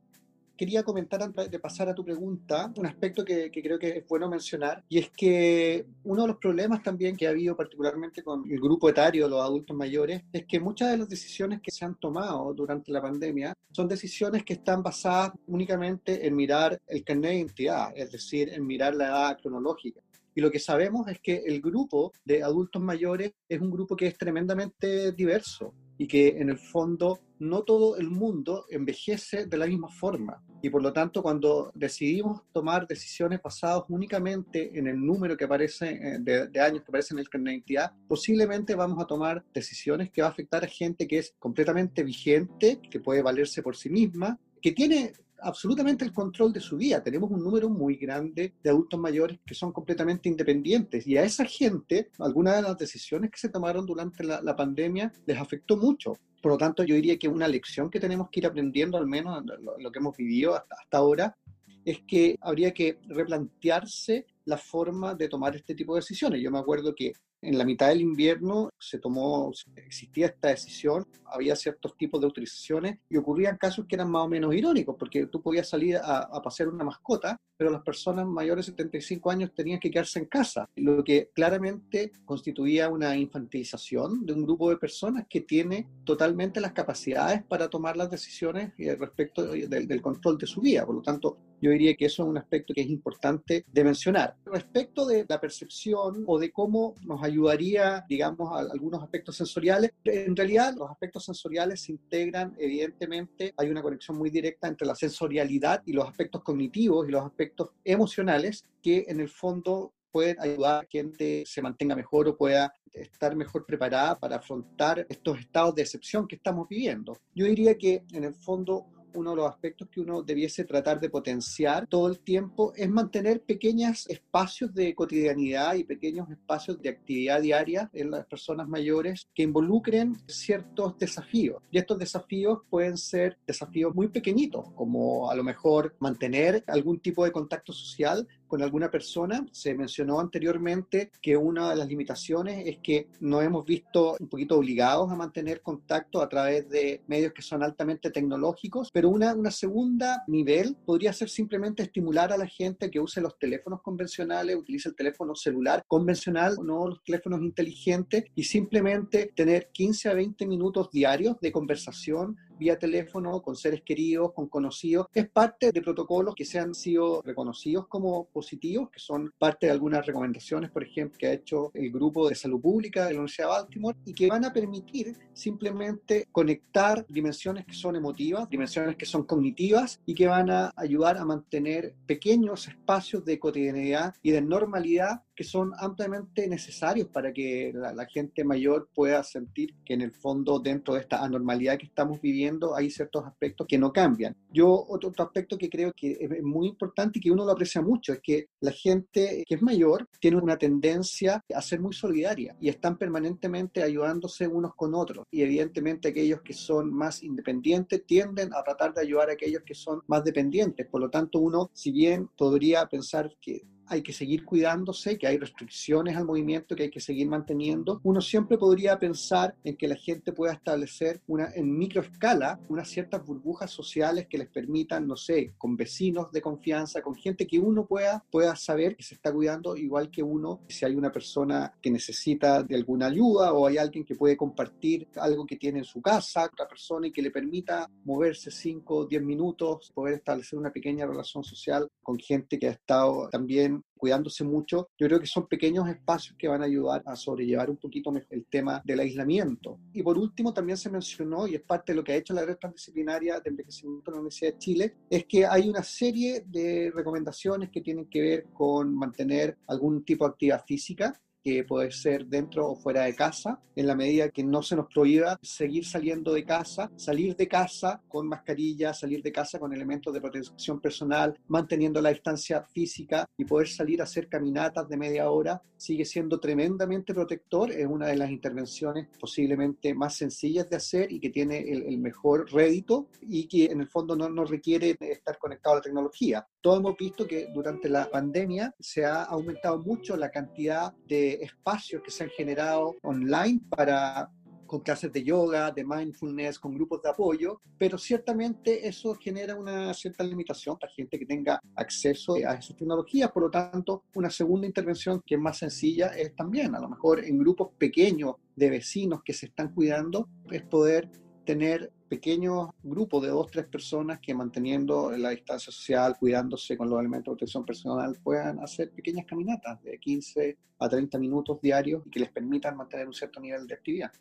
[0.59, 4.27] quería comentar antes de pasar a tu pregunta un aspecto que, creo que es bueno
[4.27, 8.59] mencionar y es que uno de los problemas también que ha habido particularmente con el
[8.59, 12.53] grupo etario los adultos mayores es que muchas de las decisiones que se han tomado
[12.53, 17.93] durante la pandemia son decisiones que están basadas únicamente en mirar el carnet de identidad,
[17.95, 20.01] es decir, en mirar la edad cronológica.
[20.35, 24.07] Y lo que sabemos es que el grupo de adultos mayores es un grupo que
[24.07, 29.67] es tremendamente diverso y que en el fondo no todo el mundo envejece de la
[29.67, 30.41] misma forma.
[30.61, 35.89] Y por lo tanto, cuando decidimos tomar decisiones basadas únicamente en el número que aparece
[35.89, 40.09] eh, de, años que aparece en el carnet de identidad, posiblemente vamos a tomar decisiones
[40.09, 43.89] que va a afectar a gente que es completamente vigente, que puede valerse por sí
[43.89, 47.03] misma, que tiene absolutamente el control de su vida.
[47.03, 51.45] Tenemos un número muy grande de adultos mayores que son completamente independientes y a esa
[51.45, 56.13] gente, algunas de las decisiones que se tomaron durante la, la pandemia les afectó mucho.
[56.41, 59.43] Por lo tanto, yo diría que una lección que tenemos que ir aprendiendo, al menos
[59.59, 61.37] lo, lo que hemos vivido hasta, hasta ahora,
[61.85, 66.41] es que habría que replantearse la forma de tomar este tipo de decisiones.
[66.41, 71.55] Yo me acuerdo que en la mitad del invierno se tomó, existía esta decisión, había
[71.55, 75.41] ciertos tipos de autorizaciones y ocurrían casos que eran más o menos irónicos, porque tú
[75.41, 79.79] podías salir a, a pasear una mascota, pero las personas mayores de 75 años tenían
[79.79, 85.25] que quedarse en casa, lo que claramente constituía una infantilización de un grupo de personas
[85.29, 90.47] que tiene totalmente las capacidades para tomar las decisiones eh, respecto del, del control de
[90.47, 90.85] su vida.
[90.85, 94.35] Por lo tanto, yo diría que eso es un aspecto que es importante de mencionar.
[94.45, 100.35] Respecto de la percepción o de cómo nos ayudaría, digamos, a algunos aspectos sensoriales, en
[100.35, 105.81] realidad los aspectos sensoriales se integran, evidentemente, hay una conexión muy directa entre la sensorialidad
[105.85, 110.85] y los aspectos cognitivos y los aspectos emocionales que en el fondo pueden ayudar a
[110.87, 115.83] que gente se mantenga mejor o pueda estar mejor preparada para afrontar estos estados de
[115.83, 117.17] excepción que estamos viviendo.
[117.35, 121.09] Yo diría que en el fondo uno de los aspectos que uno debiese tratar de
[121.09, 127.41] potenciar todo el tiempo es mantener pequeños espacios de cotidianidad y pequeños espacios de actividad
[127.41, 131.61] diaria en las personas mayores que involucren ciertos desafíos.
[131.71, 137.23] Y estos desafíos pueden ser desafíos muy pequeñitos, como a lo mejor mantener algún tipo
[137.25, 139.45] de contacto social con alguna persona.
[139.53, 144.57] Se mencionó anteriormente que una de las limitaciones es que nos hemos visto un poquito
[144.57, 149.51] obligados a mantener contacto a través de medios que son altamente tecnológicos, pero una, una
[149.51, 154.89] segunda nivel podría ser simplemente estimular a la gente que use los teléfonos convencionales, utilice
[154.89, 160.89] el teléfono celular convencional, no los teléfonos inteligentes, y simplemente tener 15 a 20 minutos
[160.91, 166.45] diarios de conversación vía teléfono con seres queridos, con conocidos, es parte de protocolos que
[166.45, 171.27] se han sido reconocidos como positivos, que son parte de algunas recomendaciones, por ejemplo, que
[171.27, 174.45] ha hecho el Grupo de Salud Pública de la Universidad de Baltimore y que van
[174.45, 180.49] a permitir simplemente conectar dimensiones que son emotivas, dimensiones que son cognitivas y que van
[180.49, 187.07] a ayudar a mantener pequeños espacios de cotidianidad y de normalidad que son ampliamente necesarios
[187.07, 191.23] para que la, la, gente mayor pueda sentir que en el fondo dentro de esta
[191.23, 194.35] anormalidad que estamos viviendo hay ciertos aspectos que no cambian.
[194.51, 197.81] Yo otro, otro aspecto que creo que es muy importante y que uno lo aprecia
[197.81, 202.55] mucho es que la gente que es mayor tiene una tendencia a ser muy solidaria
[202.59, 208.53] y están permanentemente ayudándose unos con otros y evidentemente aquellos que son más independientes tienden
[208.53, 210.87] a tratar de ayudar a aquellos que son más dependientes.
[210.87, 215.37] Por lo tanto, uno, si bien podría pensar que hay que seguir cuidándose, que hay
[215.37, 219.95] restricciones al movimiento que hay que seguir manteniendo, uno siempre podría pensar en que la
[219.95, 225.53] gente pueda establecer una, en microescala unas ciertas burbujas sociales que les permitan, no sé,
[225.57, 229.75] con vecinos de confianza, con gente que uno pueda, pueda saber que se está cuidando
[229.75, 234.05] igual que uno, si hay una persona que necesita de alguna ayuda o hay alguien
[234.05, 237.89] que puede compartir algo que tiene en su casa, otra persona y que le permita
[238.05, 242.71] moverse 5 o 10 minutos, poder establecer una pequeña relación social con gente que ha
[242.71, 247.15] estado también cuidándose mucho, yo creo que son pequeños espacios que van a ayudar a
[247.15, 249.79] sobrellevar un poquito el tema del aislamiento.
[249.93, 252.45] Y por último, también se mencionó, y es parte de lo que ha hecho la
[252.45, 256.91] red transdisciplinaria de envejecimiento de la Universidad de Chile, es que hay una serie de
[256.93, 262.25] recomendaciones que tienen que ver con mantener algún tipo de actividad física, que puede ser
[262.27, 266.33] dentro o fuera de casa, en la medida que no se nos prohíba seguir saliendo
[266.33, 271.37] de casa, salir de casa con mascarilla, salir de casa con elementos de protección personal,
[271.47, 276.39] manteniendo la distancia física y poder salir a hacer caminatas de media hora, sigue siendo
[276.39, 281.59] tremendamente protector, es una de las intervenciones posiblemente más sencillas de hacer y que tiene
[281.59, 285.77] el, el mejor rédito y que en el fondo no, no requiere estar conectado a
[285.77, 286.45] la tecnología.
[286.61, 292.01] Todos hemos visto que durante la pandemia se ha aumentado mucho la cantidad de espacios
[292.03, 294.29] que se han generado online para
[294.69, 299.91] con clases de yoga, de mindfulness, con grupos de apoyo, pero ciertamente eso genera una
[299.95, 303.31] cierta limitación para gente que tenga acceso a esas tecnologías.
[303.31, 307.25] Por lo tanto, una segunda intervención que es más sencilla es también, a lo mejor
[307.25, 311.09] en grupos pequeños de vecinos que se están cuidando, es poder
[311.49, 316.99] tener pequeños grupos de dos, tres personas que manteniendo la distancia social, cuidándose con los
[316.99, 322.11] elementos de protección personal, puedan hacer pequeñas caminatas de 15 a 30 minutos diarios y
[322.11, 324.11] que les permitan mantener un cierto nivel de actividad.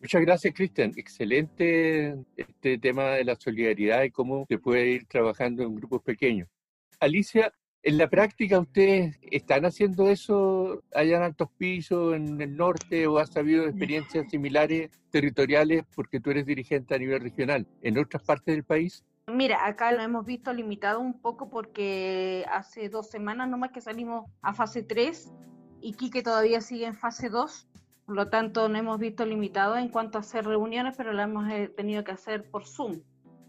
[0.00, 0.92] Muchas gracias, Cristian.
[0.98, 6.46] Excelente este tema de la solidaridad y cómo se puede ir trabajando en grupos pequeños.
[7.00, 13.06] Alicia, en la práctica, ¿ustedes están haciendo eso allá en Altos Pisos, en el norte,
[13.06, 18.22] o has sabido experiencias similares territoriales porque tú eres dirigente a nivel regional en otras
[18.22, 19.04] partes del país?
[19.28, 24.30] Mira, acá lo hemos visto limitado un poco porque hace dos semanas nomás que salimos
[24.40, 25.32] a fase 3
[25.80, 27.68] y Quique todavía sigue en fase 2.
[28.06, 31.50] Por lo tanto, no hemos visto limitado en cuanto a hacer reuniones, pero lo hemos
[31.50, 33.02] eh, tenido que hacer por Zoom.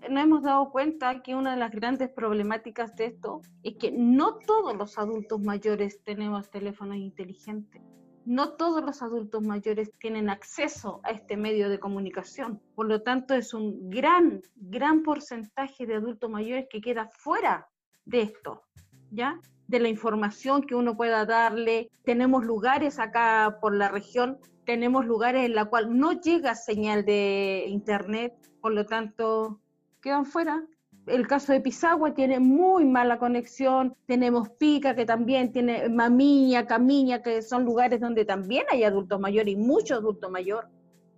[0.09, 4.38] Nos hemos dado cuenta que una de las grandes problemáticas de esto es que no
[4.38, 7.81] todos los adultos mayores tenemos teléfonos inteligentes
[8.29, 12.62] no todos los adultos mayores tienen acceso a este medio de comunicación.
[12.75, 17.67] Por lo tanto, es un gran, gran porcentaje de adultos mayores que queda fuera
[18.05, 18.62] de esto,
[19.09, 19.39] ¿ya?
[19.67, 21.89] De la información que uno pueda darle.
[22.03, 27.65] Tenemos lugares acá por la región, tenemos lugares en la cual no llega señal de
[27.67, 29.59] internet, por lo tanto,
[30.01, 30.63] quedan fuera
[31.09, 37.21] el caso de Pisagua tiene muy mala conexión, tenemos Pica que también tiene Mamiña, Camiña,
[37.21, 40.69] que son lugares donde también hay adultos mayores y mucho adulto mayor,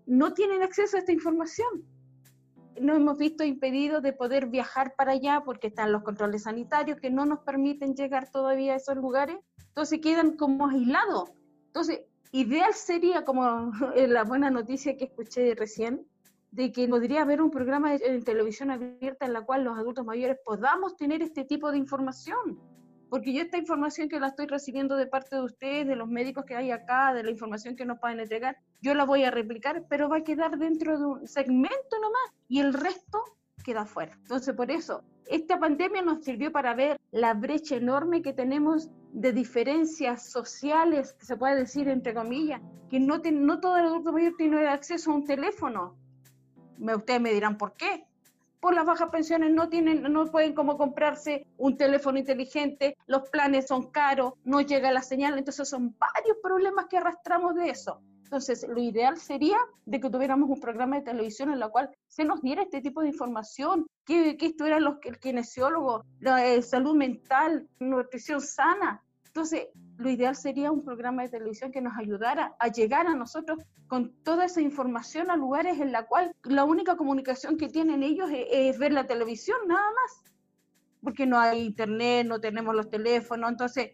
[0.05, 1.85] no tienen acceso a esta información.
[2.79, 7.11] Nos hemos visto impedidos de poder viajar para allá porque están los controles sanitarios que
[7.11, 11.31] no nos permiten llegar todavía a esos lugares, entonces quedan como aislados.
[11.67, 16.07] Entonces, ideal sería, como la buena noticia que escuché recién,
[16.51, 20.37] de que podría haber un programa de, televisión abierta en la cual los adultos mayores
[20.43, 22.59] podamos tener este tipo de información.
[23.09, 26.45] Porque yo esta información que la estoy recibiendo de parte de ustedes, de los médicos
[26.45, 29.85] que hay acá, de la información que nos pueden entregar, yo la voy a replicar,
[29.89, 33.23] pero va a quedar dentro de un segmento nomás y el resto
[33.63, 34.13] queda fuera.
[34.13, 39.33] Entonces, por eso, esta pandemia nos sirvió para ver la brecha enorme que tenemos de
[39.33, 44.67] diferencias sociales, se puede decir entre comillas, que no, no todo el adulto mayor tiene
[44.67, 45.97] acceso a un teléfono,
[46.95, 48.05] ustedes me dirán por qué.
[48.59, 53.67] Por las bajas pensiones no tienen, no pueden como comprarse un teléfono inteligente, los planes
[53.67, 58.01] son caros, no llega la señal, entonces son varios problemas que arrastramos de eso.
[58.23, 62.23] Entonces, lo ideal sería de que tuviéramos un programa de televisión en el cual se
[62.23, 68.41] nos diera este tipo de información, que, que estuvieran los kinesiólogos, la salud mental, nutrición
[68.41, 69.69] sana, entonces,
[70.01, 74.13] lo ideal sería un programa de televisión que nos ayudara a llegar a nosotros con
[74.23, 78.77] toda esa información a lugares en la cual la única comunicación que tienen ellos es,
[78.79, 80.33] ver la televisión, nada más.
[81.01, 83.51] Porque no hay internet, no tenemos los teléfonos.
[83.51, 83.91] Entonces,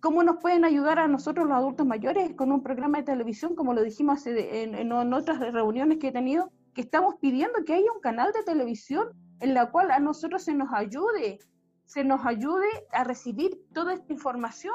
[0.00, 3.74] ¿cómo nos pueden ayudar a nosotros los adultos mayores con un programa de televisión, como
[3.74, 8.00] lo dijimos en, en otras reuniones que he tenido, que estamos pidiendo que haya un
[8.00, 9.08] canal de televisión
[9.40, 11.38] en la cual a nosotros se nos ayude
[11.86, 14.74] se nos ayude a recibir toda esta información,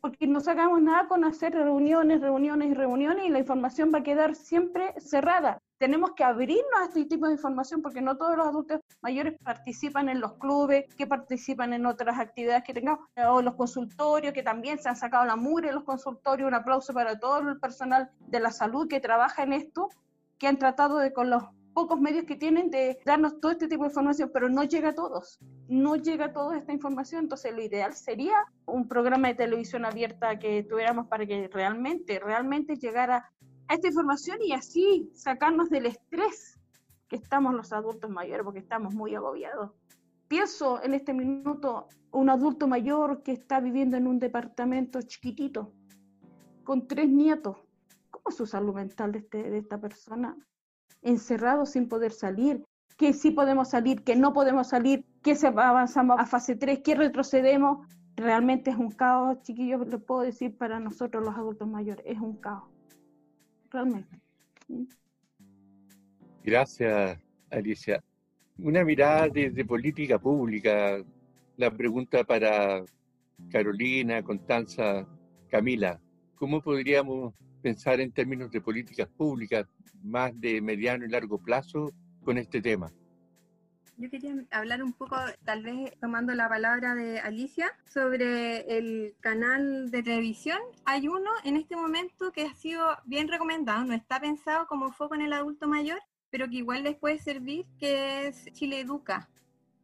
[0.00, 4.02] porque no sacamos nada con hacer reuniones, reuniones y reuniones y la información va a
[4.02, 5.60] quedar siempre cerrada.
[5.78, 10.08] Tenemos que abrirnos a este tipo de información porque no todos los adultos mayores participan
[10.08, 14.78] en los clubes, que participan en otras actividades que tengamos, o los consultorios, que también
[14.78, 16.48] se han sacado la mure en los consultorios.
[16.48, 19.90] Un aplauso para todo el personal de la salud que trabaja en esto,
[20.38, 21.42] que han tratado de con los
[21.76, 24.94] pocos medios que tienen de darnos todo este tipo de información, pero no llega a
[24.94, 28.34] todos, no llega a toda esta información, entonces lo ideal sería
[28.64, 33.30] un programa de televisión abierta que tuviéramos para que realmente, realmente llegara
[33.68, 36.58] a esta información y así sacarnos del estrés
[37.08, 39.72] que estamos los adultos mayores, porque estamos muy agobiados.
[40.28, 45.74] Pienso en este minuto un adulto mayor que está viviendo en un departamento chiquitito,
[46.64, 47.58] con tres nietos.
[48.10, 50.38] ¿Cómo es su salud mental de, este, de esta persona?
[51.02, 52.64] Encerrados sin poder salir,
[52.96, 57.86] que sí podemos salir, que no podemos salir, que avanzamos a fase 3, que retrocedemos.
[58.16, 62.36] Realmente es un caos, chiquillos, lo puedo decir para nosotros los adultos mayores, es un
[62.36, 62.64] caos.
[63.70, 64.20] Realmente.
[66.42, 67.18] Gracias,
[67.50, 68.02] Alicia.
[68.58, 71.04] Una mirada de política pública.
[71.58, 72.82] La pregunta para
[73.50, 75.06] Carolina, Constanza,
[75.48, 76.00] Camila.
[76.36, 77.34] ¿Cómo podríamos
[77.66, 79.66] pensar en términos de políticas públicas
[80.04, 82.92] más de mediano y largo plazo con este tema.
[83.96, 89.90] Yo quería hablar un poco, tal vez tomando la palabra de Alicia, sobre el canal
[89.90, 90.60] de televisión.
[90.84, 95.16] Hay uno en este momento que ha sido bien recomendado, no está pensado como foco
[95.16, 95.98] en el adulto mayor,
[96.30, 99.28] pero que igual les puede servir, que es Chile Educa,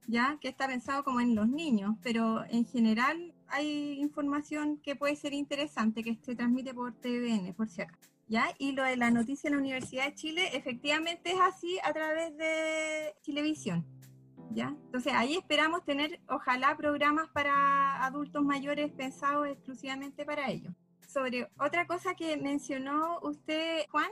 [0.07, 5.15] ya que está pensado como en los niños, pero en general hay información que puede
[5.15, 8.11] ser interesante que se transmite por TVN, por si acaso.
[8.27, 8.47] ¿Ya?
[8.59, 12.37] Y lo de la noticia en la Universidad de Chile, efectivamente es así a través
[12.37, 13.85] de televisión.
[14.51, 14.75] ¿Ya?
[14.87, 20.73] Entonces ahí esperamos tener, ojalá, programas para adultos mayores pensados exclusivamente para ellos.
[21.07, 24.11] Sobre otra cosa que mencionó usted, Juan,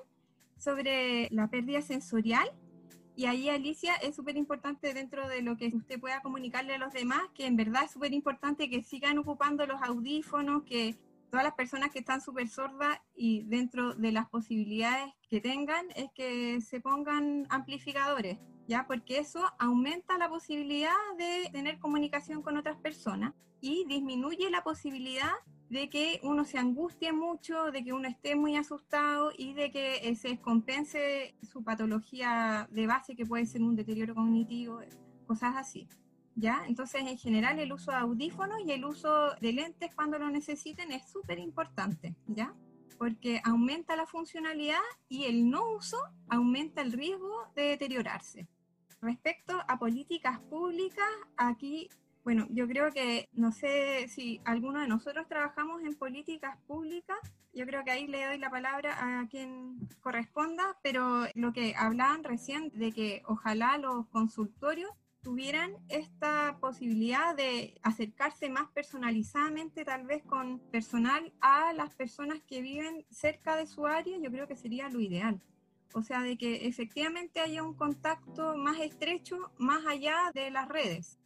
[0.59, 2.51] sobre la pérdida sensorial,
[3.17, 6.93] y ahí, Alicia, es súper importante dentro de lo que usted pueda comunicarle a los
[6.93, 10.97] demás, que en verdad es súper importante que sigan ocupando los audífonos, que
[11.31, 16.11] todas las personas que están súper sordas y dentro de las posibilidades que tengan es
[16.15, 18.87] que se pongan amplificadores, ¿ya?
[18.87, 25.33] Porque eso aumenta la posibilidad de tener comunicación con otras personas y disminuye la posibilidad
[25.69, 30.09] de que uno se angustie mucho, de que uno esté muy asustado y de que
[30.09, 34.81] eh, se descompense su patología de base, que puede ser un deterioro cognitivo,
[35.27, 35.87] cosas así.
[36.41, 36.65] ¿Ya?
[36.67, 40.91] Entonces, en general, el uso de audífonos y el uso de lentes cuando lo necesiten
[40.91, 42.55] es súper importante, ¿ya?
[42.97, 48.49] Porque aumenta la funcionalidad y el no uso aumenta el riesgo de deteriorarse.
[49.03, 51.91] Respecto a políticas públicas, aquí
[52.23, 57.19] bueno, yo creo que, no sé si alguno de nosotros trabajamos en políticas públicas,
[57.55, 62.23] yo creo que ahí le doy la palabra a quien corresponda, pero lo que hablaban
[62.23, 64.91] recién de que ojalá los consultorios
[65.23, 72.63] tuvieran esta posibilidad de acercarse más personalizadamente tal vez con personal a las personas que
[72.63, 75.41] viven cerca de su área, yo creo que sería lo ideal.
[75.93, 81.19] O sea, de que efectivamente haya un contacto más estrecho más allá de las redes.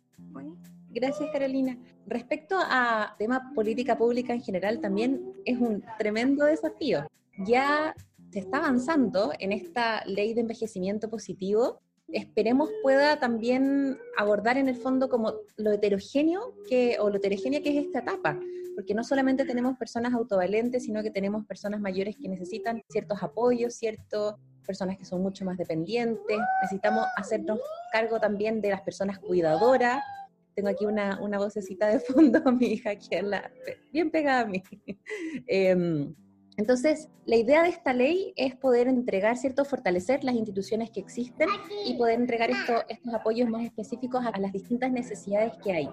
[0.90, 1.76] Gracias, Carolina.
[2.07, 7.07] Respecto a tema política pública en general, también es un tremendo desafío.
[7.38, 7.95] Ya
[8.30, 11.80] se está avanzando en esta ley de envejecimiento positivo.
[12.15, 17.77] Esperemos pueda también abordar en el fondo como lo heterogéneo que, o lo heterogénea que
[17.77, 18.39] es esta etapa,
[18.77, 23.75] porque no solamente tenemos personas autovalentes, sino que tenemos personas mayores que necesitan ciertos apoyos,
[23.75, 26.39] ciertas personas que son mucho más dependientes.
[26.62, 27.59] Necesitamos hacernos
[27.93, 30.01] cargo también de las personas cuidadoras,
[30.55, 33.51] tengo aquí una, una vocecita de fondo, mi hija aquí la,
[33.93, 34.62] bien pegada a mí.
[35.47, 36.15] Em,
[36.57, 41.49] entonces, la idea de esta ley es poder entregar, ¿cierto?, fortalecer las instituciones que existen
[41.85, 45.89] y poder entregar esto, estos apoyos más específicos a las distintas necesidades que hay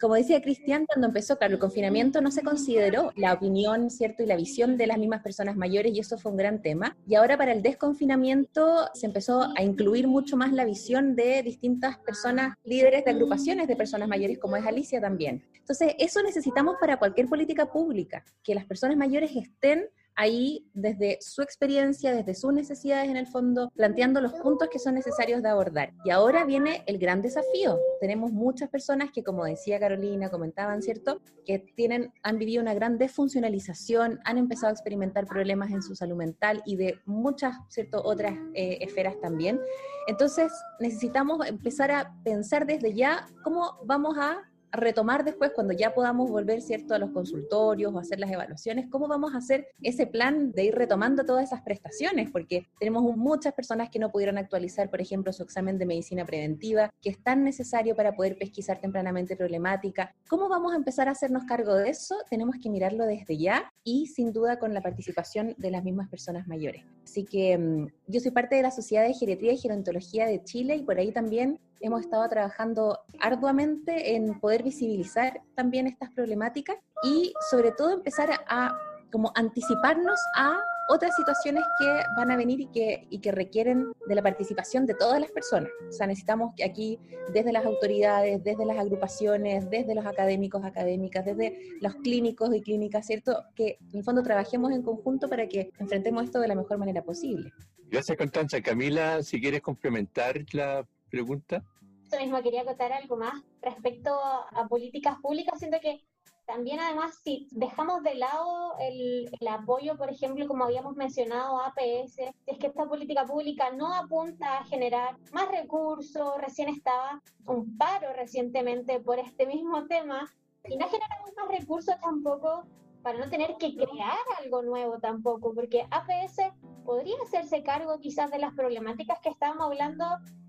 [0.00, 4.22] como decía Cristian, cuando empezó, claro, el confinamiento no se consideró la opinión, ¿cierto?
[4.22, 6.96] Y la visión de las mismas personas mayores y eso fue un gran tema.
[7.06, 11.98] Y ahora para el desconfinamiento se empezó a incluir mucho más la visión de distintas
[11.98, 15.44] personas, líderes de agrupaciones de personas mayores, como es Alicia también.
[15.54, 19.86] Entonces, eso necesitamos para cualquier política pública, que las personas mayores estén
[20.16, 24.94] ahí desde su experiencia, desde sus necesidades en el fondo, planteando los puntos que son
[24.94, 25.92] necesarios de abordar.
[26.04, 27.78] Y ahora viene el gran desafío.
[28.00, 32.98] Tenemos muchas personas que, como decía Carolina, comentaban, ¿cierto?, que tienen, han vivido una gran
[32.98, 38.34] desfuncionalización, han empezado a experimentar problemas en su salud mental y de muchas, ¿cierto?, otras
[38.54, 39.60] eh, esferas también.
[40.08, 44.42] Entonces, necesitamos empezar a pensar desde ya cómo vamos a
[44.76, 49.08] retomar después cuando ya podamos volver, ¿cierto?, a los consultorios o hacer las evaluaciones, ¿cómo
[49.08, 52.30] vamos a hacer ese plan de ir retomando todas esas prestaciones?
[52.30, 56.90] Porque tenemos muchas personas que no pudieron actualizar, por ejemplo, su examen de medicina preventiva,
[57.00, 60.14] que es tan necesario para poder pesquisar tempranamente problemática.
[60.28, 62.16] ¿Cómo vamos a empezar a hacernos cargo de eso?
[62.30, 66.46] Tenemos que mirarlo desde ya y sin duda con la participación de las mismas personas
[66.46, 66.84] mayores.
[67.04, 70.76] Así que mm, yo soy parte de la Sociedad de Geriatría y Gerontología de Chile
[70.76, 77.32] y por ahí también hemos estado trabajando arduamente en poder visibilizar también estas problemáticas y
[77.50, 78.76] sobre todo empezar a,
[79.10, 80.58] como anticiparnos a
[80.88, 84.94] otras situaciones que van a venir y que, y que requieren de la participación de
[84.94, 85.70] todas las personas.
[85.88, 86.98] O sea, necesitamos que aquí,
[87.32, 93.06] desde las autoridades, desde las agrupaciones, desde los académicos, académicas, desde los clínicos y clínicas,
[93.06, 93.44] ¿cierto?
[93.54, 97.02] Que en el fondo trabajemos en conjunto para que enfrentemos esto de la mejor manera
[97.02, 97.52] posible.
[97.88, 98.60] Gracias, Constanza.
[98.60, 101.64] Camila, si quieres complementar la pregunta.
[102.06, 105.58] Eso mismo, quería contar algo más respecto a políticas públicas.
[105.58, 106.06] Siento que
[106.46, 112.14] también además si dejamos de lado el, el, apoyo, por ejemplo, como habíamos mencionado, APS,
[112.14, 117.76] si es que esta política pública no apunta a generar más recursos, recién estaba un
[117.76, 120.30] paro recientemente por este mismo tema,
[120.64, 122.64] y no generamos más recursos tampoco
[123.02, 126.38] para no tener que crear algo nuevo tampoco, porque APS
[126.84, 130.04] podría hacerse cargo quizás de las problemáticas que estábamos hablando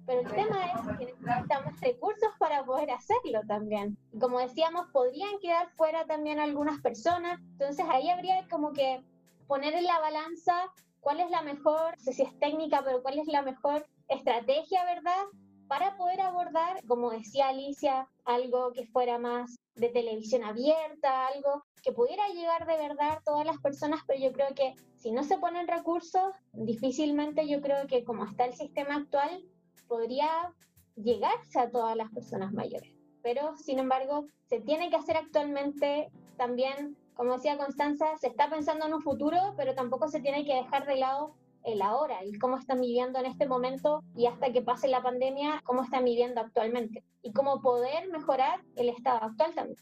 [0.07, 3.97] pero el tema es que necesitamos recursos para poder hacerlo también.
[4.17, 9.03] Como decíamos, podrían quedar fuera también algunas personas, entonces ahí habría como que
[9.47, 13.19] poner en la balanza cuál es la mejor, no sé si es técnica, pero cuál
[13.19, 15.25] es la mejor estrategia, ¿verdad?
[15.67, 21.91] Para poder abordar, como decía Alicia, algo que fuera más de televisión abierta, algo que
[21.91, 25.37] pudiera llegar de verdad a todas las personas, pero yo creo que si no se
[25.37, 29.43] ponen recursos, difícilmente yo creo que como está el sistema actual,
[29.84, 30.53] podría
[30.95, 32.91] llegarse a todas las personas mayores.
[33.21, 38.86] Pero, sin embargo, se tiene que hacer actualmente también, como decía Constanza, se está pensando
[38.86, 42.57] en un futuro, pero tampoco se tiene que dejar de lado el ahora y cómo
[42.57, 47.03] están viviendo en este momento y hasta que pase la pandemia, cómo están viviendo actualmente
[47.21, 49.80] y cómo poder mejorar el estado actual también.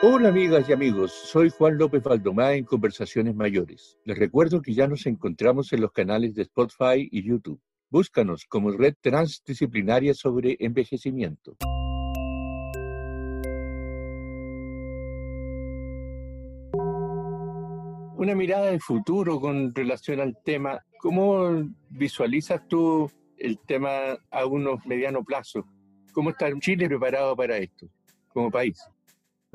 [0.00, 3.98] Hola amigas y amigos, soy Juan López Valdomá en Conversaciones Mayores.
[4.04, 7.60] Les recuerdo que ya nos encontramos en los canales de Spotify y YouTube.
[7.90, 11.56] Búscanos como Red Transdisciplinaria sobre Envejecimiento.
[18.16, 20.80] Una mirada de futuro con relación al tema.
[21.00, 25.66] ¿Cómo visualizas tú el tema a unos mediano plazo?
[26.12, 27.88] ¿Cómo está Chile preparado para esto
[28.32, 28.78] como país?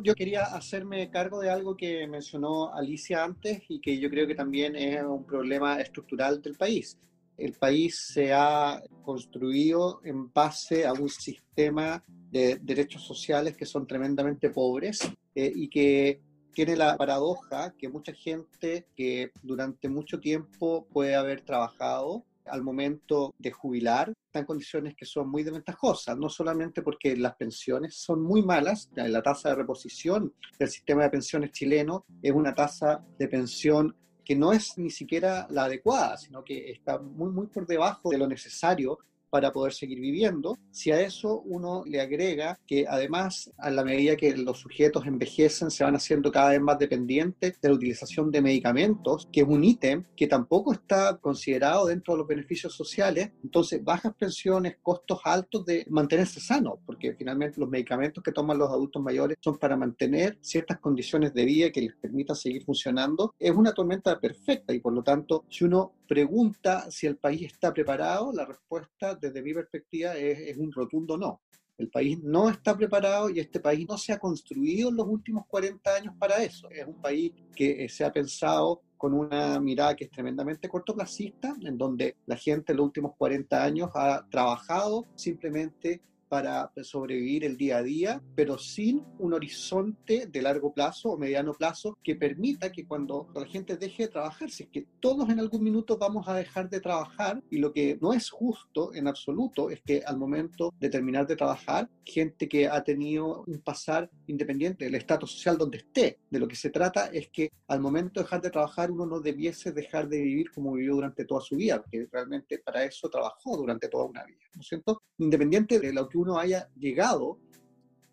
[0.04, 4.36] Yo quería hacerme cargo de algo que mencionó Alicia antes y que yo creo que
[4.36, 6.98] también es un problema estructural del país.
[7.38, 13.88] El país se ha construido en base a un sistema de derechos sociales que son
[13.88, 16.20] tremendamente pobres eh, y que
[16.52, 23.34] tiene la paradoja que mucha gente que durante mucho tiempo puede haber trabajado al momento
[23.38, 28.22] de jubilar está en condiciones que son muy desventajosas, no solamente porque las pensiones son
[28.22, 33.28] muy malas, la tasa de reposición del sistema de pensiones chileno es una tasa de
[33.28, 38.10] pensión que no es ni siquiera la adecuada, sino que está muy, muy por debajo
[38.10, 38.98] de lo necesario
[39.34, 40.60] para poder seguir viviendo.
[40.70, 45.72] Si a eso uno le agrega que además a la medida que los sujetos envejecen
[45.72, 49.64] se van haciendo cada vez más dependientes de la utilización de medicamentos, que es un
[49.64, 55.66] ítem que tampoco está considerado dentro de los beneficios sociales, entonces bajas pensiones, costos altos
[55.66, 60.38] de mantenerse sano, porque finalmente los medicamentos que toman los adultos mayores son para mantener
[60.42, 64.94] ciertas condiciones de vida que les permitan seguir funcionando, es una tormenta perfecta y por
[64.94, 70.16] lo tanto si uno pregunta si el país está preparado, la respuesta desde mi perspectiva
[70.16, 71.42] es, un rotundo no.
[71.78, 75.46] El país no está preparado y este país no se ha construido en los últimos
[75.48, 76.70] 40 años para eso.
[76.70, 81.56] Es un país que eh, se ha pensado con una mirada que es tremendamente cortoplacista,
[81.62, 86.02] en donde la gente en los últimos 40 años ha trabajado simplemente
[86.34, 91.54] para sobrevivir el día a día, pero sin un horizonte de largo plazo o mediano
[91.54, 95.40] plazo que permita que cuando la gente deje de trabajar, si es que todos en
[95.40, 99.70] algún minuto vamos a dejar de trabajar y lo que no es justo en absoluto
[99.70, 104.86] es que al momento de terminar de trabajar, gente que ha tenido un pasar independiente
[104.86, 108.24] del estatus social donde esté, de lo que se trata es que al momento de
[108.24, 111.80] dejar de trabajar uno no debiese dejar de vivir como vivió durante toda su vida,
[111.80, 115.04] porque realmente para eso trabajó durante toda una vida, ¿no es cierto?
[115.20, 117.38] Independiente de lo que uno haya llegado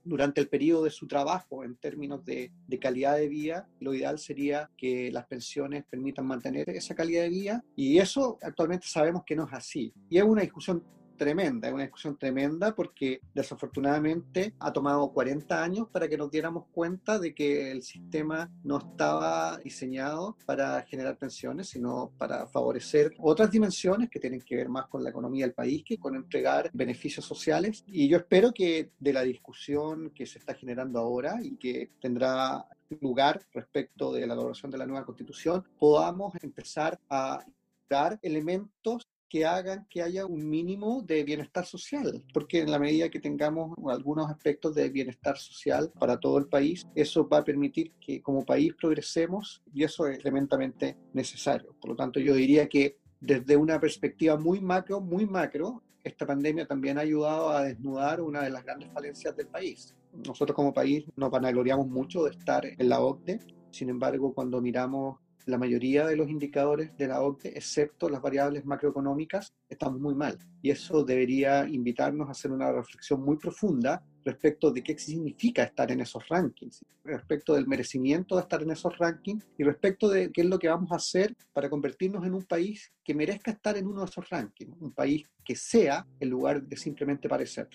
[0.04, 4.18] durante el periodo de su trabajo en términos de, de, calidad de vida, lo ideal
[4.18, 9.36] sería que las pensiones permitan mantener esa calidad de vida y eso actualmente sabemos que
[9.36, 9.92] no es así.
[10.08, 10.82] Y es una discusión
[11.20, 16.64] tremenda, es una discusión tremenda porque desafortunadamente ha tomado 40 años para que nos diéramos
[16.72, 23.50] cuenta de que el sistema no estaba diseñado para generar pensiones, sino para favorecer otras
[23.50, 27.26] dimensiones que tienen que ver más con la economía del país que con entregar beneficios
[27.26, 27.84] sociales.
[27.86, 32.66] Y yo espero que de la discusión que se está generando ahora y que tendrá
[33.02, 37.44] lugar respecto de la elaboración de la nueva constitución, podamos empezar a
[37.90, 43.08] dar elementos que hagan que haya un mínimo de bienestar social, porque en la medida
[43.08, 47.92] que tengamos algunos aspectos de bienestar social para todo el país, eso va a permitir
[48.00, 51.76] que como país progresemos y eso es tremendamente necesario.
[51.80, 56.66] Por lo tanto, yo diría que desde una perspectiva muy macro, muy macro, esta pandemia
[56.66, 59.94] también ha ayudado a desnudar una de las grandes falencias del país.
[60.26, 63.38] Nosotros como país nos vanagloriamos mucho de estar en la OCDE,
[63.70, 68.64] sin embargo, cuando miramos la mayoría de los indicadores de la OCDE, excepto las variables
[68.64, 70.38] macroeconómicas, estamos muy mal.
[70.62, 75.90] Y eso debería invitarnos a hacer una reflexión muy profunda respecto de qué significa estar
[75.90, 80.42] en esos rankings, respecto del merecimiento de estar en esos rankings y respecto de qué
[80.42, 83.86] es lo que vamos a hacer para convertirnos en un país que merezca estar en
[83.86, 87.68] uno de esos rankings, un país que sea en lugar de simplemente parecer.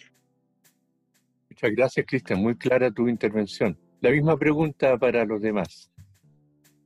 [1.49, 2.41] Muchas gracias, Cristian.
[2.41, 3.77] Muy clara tu intervención.
[4.01, 5.89] La misma pregunta para los demás.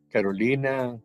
[0.09, 0.99] Carolina.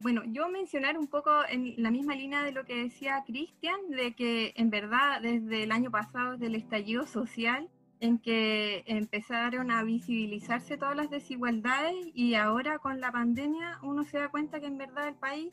[0.00, 4.14] Bueno, yo mencionar un poco en la misma línea de lo que decía Cristian, de
[4.14, 7.68] que en verdad desde el año pasado, desde el estallido social,
[8.00, 14.18] en que empezaron a visibilizarse todas las desigualdades y ahora con la pandemia uno se
[14.18, 15.52] da cuenta que en verdad el país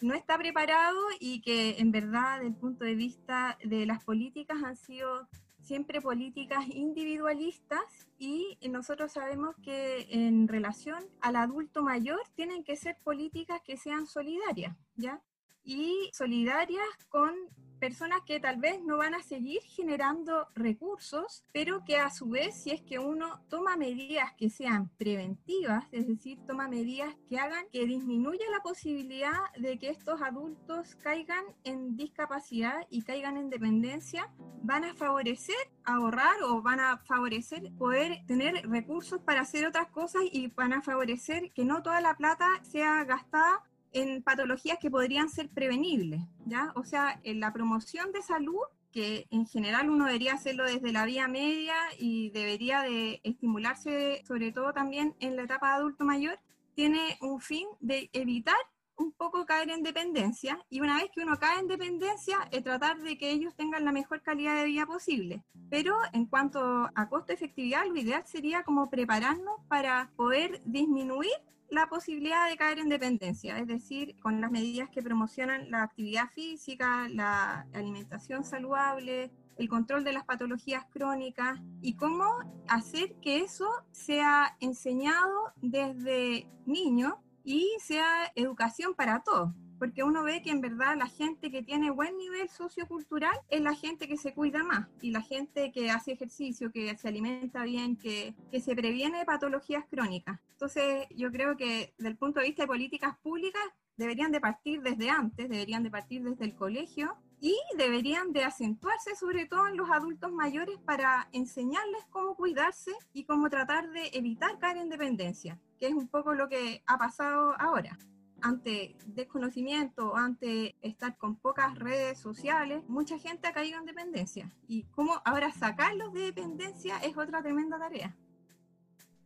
[0.00, 4.62] no está preparado y que en verdad desde el punto de vista de las políticas
[4.64, 5.28] han sido
[5.70, 12.96] siempre políticas individualistas y nosotros sabemos que en relación al adulto mayor tienen que ser
[13.04, 15.22] políticas que sean solidarias, ¿ya?
[15.62, 17.32] Y solidarias con
[17.80, 22.54] personas que tal vez no van a seguir generando recursos, pero que a su vez,
[22.62, 27.64] si es que uno toma medidas que sean preventivas, es decir, toma medidas que hagan
[27.72, 34.30] que disminuya la posibilidad de que estos adultos caigan en discapacidad y caigan en dependencia,
[34.62, 40.22] van a favorecer ahorrar o van a favorecer poder tener recursos para hacer otras cosas
[40.30, 43.62] y van a favorecer que no toda la plata sea gastada
[43.92, 46.72] en patologías que podrían ser prevenibles, ¿ya?
[46.74, 48.60] O sea, en la promoción de salud,
[48.92, 54.52] que en general uno debería hacerlo desde la vía media y debería de estimularse sobre
[54.52, 56.38] todo también en la etapa adulto mayor,
[56.74, 58.56] tiene un fin de evitar
[58.96, 63.00] un poco caer en dependencia y una vez que uno cae en dependencia, es tratar
[63.00, 65.42] de que ellos tengan la mejor calidad de vida posible.
[65.70, 66.60] Pero en cuanto
[66.94, 71.32] a costo-efectividad, lo ideal sería como prepararnos para poder disminuir
[71.70, 76.28] la posibilidad de caer en dependencia, es decir, con las medidas que promocionan la actividad
[76.30, 82.24] física, la alimentación saludable, el control de las patologías crónicas y cómo
[82.68, 89.50] hacer que eso sea enseñado desde niño y sea educación para todos
[89.80, 93.74] porque uno ve que en verdad la gente que tiene buen nivel sociocultural es la
[93.74, 97.96] gente que se cuida más y la gente que hace ejercicio, que se alimenta bien,
[97.96, 100.38] que, que se previene patologías crónicas.
[100.52, 103.62] Entonces yo creo que desde el punto de vista de políticas públicas
[103.96, 109.16] deberían de partir desde antes, deberían de partir desde el colegio y deberían de acentuarse
[109.16, 114.58] sobre todo en los adultos mayores para enseñarles cómo cuidarse y cómo tratar de evitar
[114.58, 117.96] caer en dependencia, que es un poco lo que ha pasado ahora
[118.42, 124.50] ante desconocimiento, ante estar con pocas redes sociales, mucha gente ha caído en dependencia.
[124.68, 128.16] Y cómo ahora sacarlos de dependencia es otra tremenda tarea.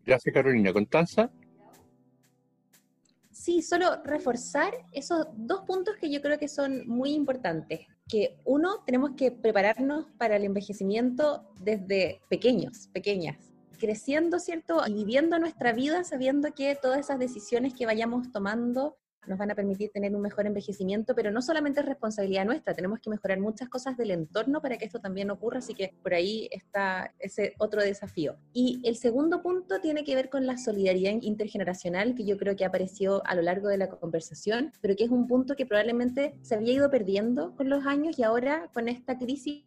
[0.05, 0.73] Gracias, Carolina.
[0.73, 1.31] ¿Constanza?
[3.31, 7.87] Sí, solo reforzar esos dos puntos que yo creo que son muy importantes.
[8.09, 13.55] Que uno, tenemos que prepararnos para el envejecimiento desde pequeños, pequeñas
[13.85, 14.83] creciendo, ¿cierto?
[14.87, 18.97] Y viviendo nuestra vida sabiendo que todas esas decisiones que vayamos tomando
[19.27, 23.01] nos van a permitir tener un mejor envejecimiento, pero no solamente es responsabilidad nuestra, tenemos
[23.01, 26.49] que mejorar muchas cosas del entorno para que esto también ocurra, así que por ahí
[26.51, 28.37] está ese otro desafío.
[28.53, 32.65] Y el segundo punto tiene que ver con la solidaridad intergeneracional, que yo creo que
[32.65, 36.55] apareció a lo largo de la conversación, pero que es un punto que probablemente se
[36.55, 39.65] había ido perdiendo con los años y ahora con esta crisis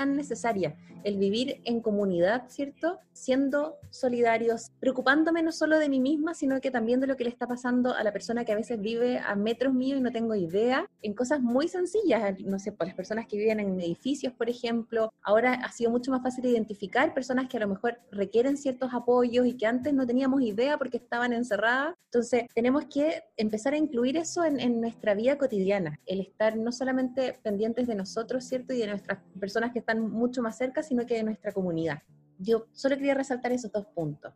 [0.00, 0.74] tan necesaria,
[1.04, 2.98] el vivir en comunidad, ¿cierto?
[3.12, 7.30] Siendo solidarios, preocupándome no solo de mí misma, sino que también de lo que le
[7.30, 10.34] está pasando a la persona que a veces vive a metros míos y no tengo
[10.34, 14.48] idea, en cosas muy sencillas, no sé, por las personas que viven en edificios, por
[14.48, 18.94] ejemplo, ahora ha sido mucho más fácil identificar personas que a lo mejor requieren ciertos
[18.94, 21.94] apoyos y que antes no teníamos idea porque estaban encerradas.
[22.06, 26.72] Entonces, tenemos que empezar a incluir eso en, en nuestra vida cotidiana, el estar no
[26.72, 28.72] solamente pendientes de nosotros, ¿cierto?
[28.72, 32.02] Y de nuestras personas que están mucho más cerca, sino que de nuestra comunidad.
[32.38, 34.32] Yo solo quería resaltar esos dos puntos.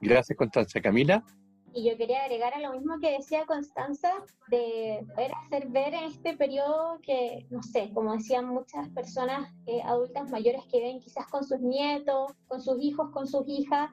[0.00, 0.80] Gracias, Constanza.
[0.80, 1.24] Camila.
[1.74, 4.10] Y yo quería agregar a lo mismo que decía Constanza,
[4.48, 9.82] de poder hacer ver en este periodo que, no sé, como decían muchas personas eh,
[9.82, 13.90] adultas mayores que ven quizás con sus nietos, con sus hijos, con sus hijas,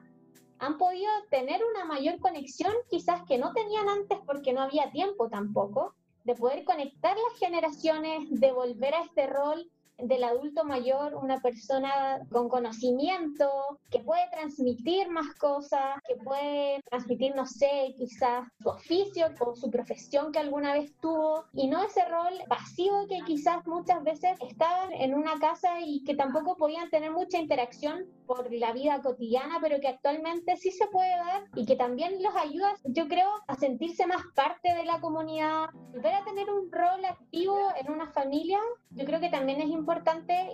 [0.58, 5.28] han podido tener una mayor conexión quizás que no tenían antes porque no había tiempo
[5.28, 11.40] tampoco, de poder conectar las generaciones, de volver a este rol del adulto mayor una
[11.40, 13.50] persona con conocimiento,
[13.90, 19.70] que puede transmitir más cosas, que puede transmitir, no sé, quizás su oficio o su
[19.70, 24.92] profesión que alguna vez tuvo, y no ese rol pasivo que quizás muchas veces estaban
[24.92, 29.80] en una casa y que tampoco podían tener mucha interacción por la vida cotidiana, pero
[29.80, 34.06] que actualmente sí se puede dar y que también los ayuda, yo creo, a sentirse
[34.06, 38.58] más parte de la comunidad, volver a tener un rol activo en una familia,
[38.90, 39.85] yo creo que también es importante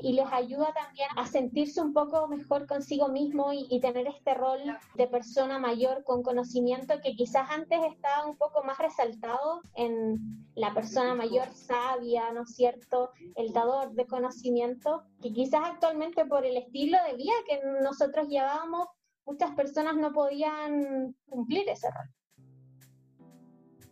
[0.02, 4.34] y les ayuda también a sentirse un poco mejor consigo mismo y, y tener este
[4.34, 4.60] rol
[4.94, 10.74] de persona mayor con conocimiento que quizás antes estaba un poco más resaltado en la
[10.74, 13.10] persona mayor sabia, ¿no es cierto?
[13.34, 18.88] El dador de conocimiento, que quizás actualmente por el estilo de vida que nosotros llevábamos,
[19.24, 22.08] muchas personas no podían cumplir ese rol.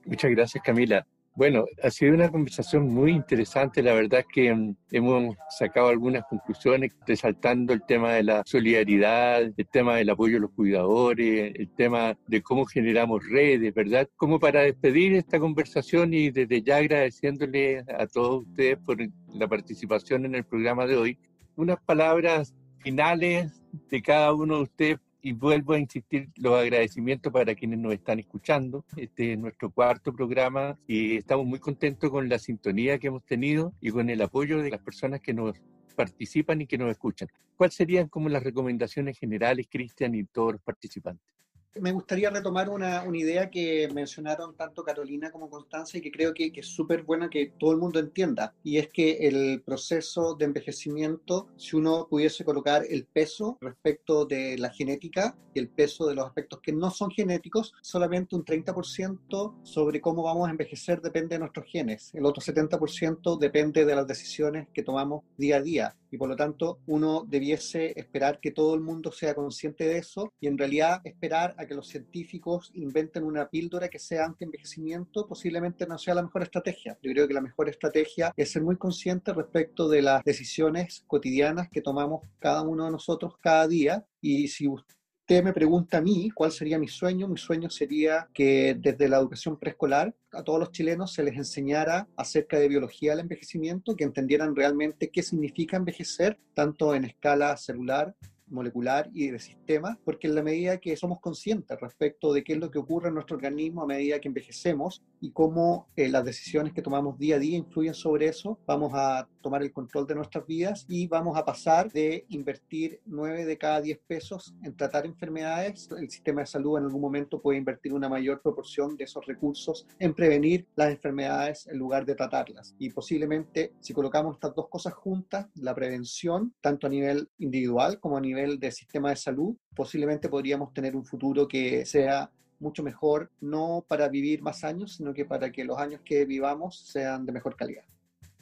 [0.07, 1.07] Muchas gracias, Camila.
[1.41, 3.83] Bueno, ha sido una conversación muy interesante.
[3.83, 9.45] La verdad es que mm, hemos sacado algunas conclusiones resaltando el tema de la solidaridad,
[9.45, 14.07] el tema del apoyo a los cuidadores, el tema de cómo generamos redes, ¿verdad?
[14.19, 18.99] Como para despedir esta conversación y desde ya agradeciéndole a todos ustedes por
[19.33, 21.19] la participación en el programa de hoy,
[21.57, 27.55] unas palabras finales de cada uno de ustedes y vuelvo a insistir los agradecimientos para
[27.55, 28.85] quienes nos están escuchando.
[28.97, 33.73] Este es nuestro cuarto programa y estamos muy contentos con la sintonía que hemos tenido
[33.81, 35.55] y con el apoyo de las personas que nos
[35.95, 37.29] participan y que nos escuchan.
[37.57, 41.40] ¿Cuáles serían como las recomendaciones generales, Cristian, y todos los participantes?
[41.77, 46.51] Me gustaría retomar una, idea que mencionaron tanto Carolina como Constanza y que creo que,
[46.53, 48.55] que es súper buena que todo el mundo entienda.
[48.65, 54.59] Y es que el proceso de envejecimiento, si uno pudiese colocar el peso respecto de
[54.59, 59.61] la genética y el peso de los aspectos que no son genéticos, solamente un 30%
[59.63, 62.13] sobre cómo vamos a envejecer depende de nuestros genes.
[62.15, 65.97] El otro 70% depende de las decisiones que tomamos día a día.
[66.11, 70.33] Y por lo tanto, uno debiese esperar que todo el mundo sea consciente de eso
[70.41, 75.87] y en realidad esperar a que los científicos inventen una píldora que sea anti-envejecimiento, posiblemente
[75.87, 76.99] no sea la mejor estrategia.
[77.03, 81.69] Yo creo que la mejor estrategia es ser muy consciente respecto de las decisiones cotidianas
[81.71, 84.05] que tomamos cada uno de nosotros cada día.
[84.21, 85.00] Y si usted
[85.31, 89.57] me pregunta a mí cuál sería mi sueño, mi sueño sería que desde la educación
[89.57, 94.57] preescolar a todos los chilenos se les enseñara acerca de biología del envejecimiento, que entendieran
[94.57, 98.17] realmente qué significa envejecer, tanto en escala celular
[98.51, 102.59] molecular y de sistema, porque en la medida que somos conscientes respecto de qué es
[102.59, 106.73] lo que ocurre en nuestro organismo a medida que envejecemos y cómo eh, las decisiones
[106.73, 110.47] que tomamos día a día influyen sobre eso, vamos a tomar el control de nuestras
[110.47, 115.89] vidas y vamos a pasar de invertir 9 de cada 10 pesos en tratar enfermedades.
[115.97, 119.87] El sistema de salud en algún momento puede invertir una mayor proporción de esos recursos
[119.99, 122.75] en prevenir las enfermedades en lugar de tratarlas.
[122.79, 128.17] Y posiblemente si colocamos estas dos cosas juntas, la prevención, tanto a nivel individual como
[128.17, 133.31] a nivel de sistema de salud, posiblemente podríamos tener un futuro que sea mucho mejor,
[133.41, 137.33] no para vivir más años, sino que para que los años que vivamos sean de
[137.33, 137.85] mejor calidad.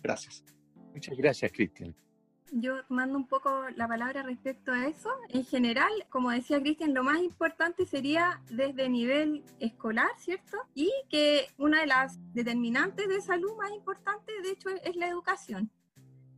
[0.02, 0.44] Gracias.
[0.92, 1.94] Muchas gracias, Cristian.
[2.50, 5.10] Yo mando un poco la palabra respecto a eso.
[5.28, 10.56] En general, como decía Cristian, lo más importante sería desde nivel escolar, ¿cierto?
[10.74, 15.70] Y que una de las determinantes de salud más importantes, de hecho, es la educación.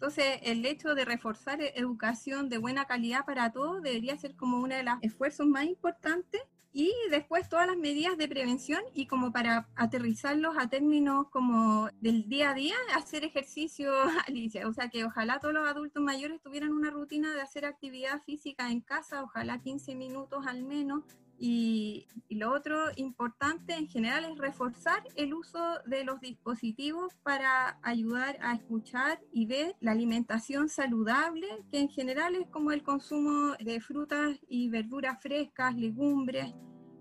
[0.01, 4.57] Entonces, el hecho de reforzar e-, educación de buena calidad para todos debería ser como
[4.57, 6.41] uno de los esfuerzos más importantes
[6.73, 12.31] y después todas las medidas de prevención y como para aterrizarlos a términos como del
[12.31, 13.93] día a día, hacer ejercicio,
[14.27, 14.67] Alicia.
[14.69, 18.71] O sea que ojalá todos los adultos mayores tuvieran una rutina de hacer actividad física
[18.71, 21.05] en casa, ojalá 15 minutos al menos,
[21.43, 28.39] y, lo otro importante en general es reforzar el uso de los dispositivos para ayudar
[28.41, 33.81] a escuchar y ver la alimentación saludable, que en general es como el consumo de
[33.81, 36.55] frutas y verduras frescas, legumbres,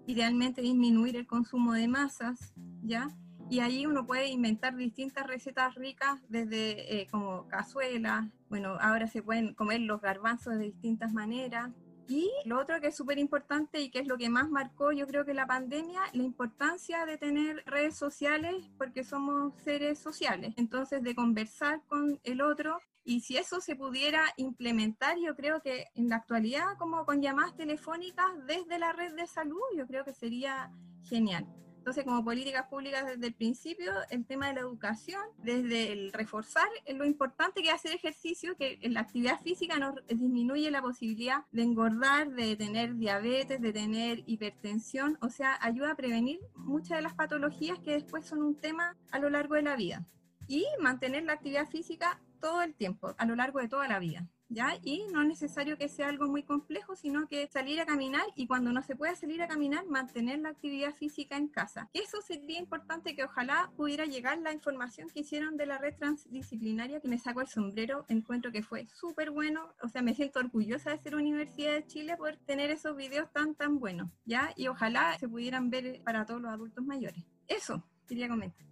[0.08, 3.10] idealmente disminuir el consumo de masas, ¿ya?
[3.50, 9.22] Y ahí uno puede inventar distintas recetas ricas, desde eh, como cazuelas, bueno, ahora se
[9.22, 11.72] pueden comer los garbanzos de distintas maneras,
[12.10, 15.06] y lo otro que es súper importante y que es lo que más marcó, yo
[15.06, 20.56] creo que la pandemia, la importancia de tener redes sociales porque somos seres sociales.
[20.58, 25.86] Entonces, de conversar con el otro y si eso se pudiera implementar, yo creo que
[25.94, 30.14] en la actualidad, como con llamadas telefónicas desde la red de salud, yo creo que
[30.14, 30.72] sería
[31.04, 31.46] genial.
[31.80, 36.68] Entonces, como políticas públicas desde el principio, el tema de la educación, desde el reforzar
[36.94, 41.64] lo importante que es hacer ejercicio, que la actividad física nos disminuye la posibilidad de
[41.64, 47.14] engordar, de tener diabetes, de tener hipertensión, o sea, ayuda a prevenir muchas de las
[47.14, 50.06] patologías que después son un tema a lo largo de la vida.
[50.48, 54.28] Y mantener la actividad física todo el tiempo, a lo largo de toda la vida.
[54.50, 54.78] ¿Ya?
[54.84, 58.48] Y no es necesario que sea algo muy complejo, sino que salir a caminar y
[58.48, 61.90] cuando no se pueda salir a caminar, mantener la actividad física en casa.
[61.94, 67.00] Eso sería importante que ojalá pudiera llegar la información que hicieron de la red transdisciplinaria,
[67.00, 70.92] que me saco el sombrero, encuentro que fue súper bueno, o sea, me siento orgullosa
[70.92, 74.54] de ser Universidad de Chile por tener esos videos tan, tan buenos, ¿ya?
[74.56, 77.24] Y ojalá se pudieran ver para todos los adultos mayores.
[77.48, 78.66] Eso quería comentar.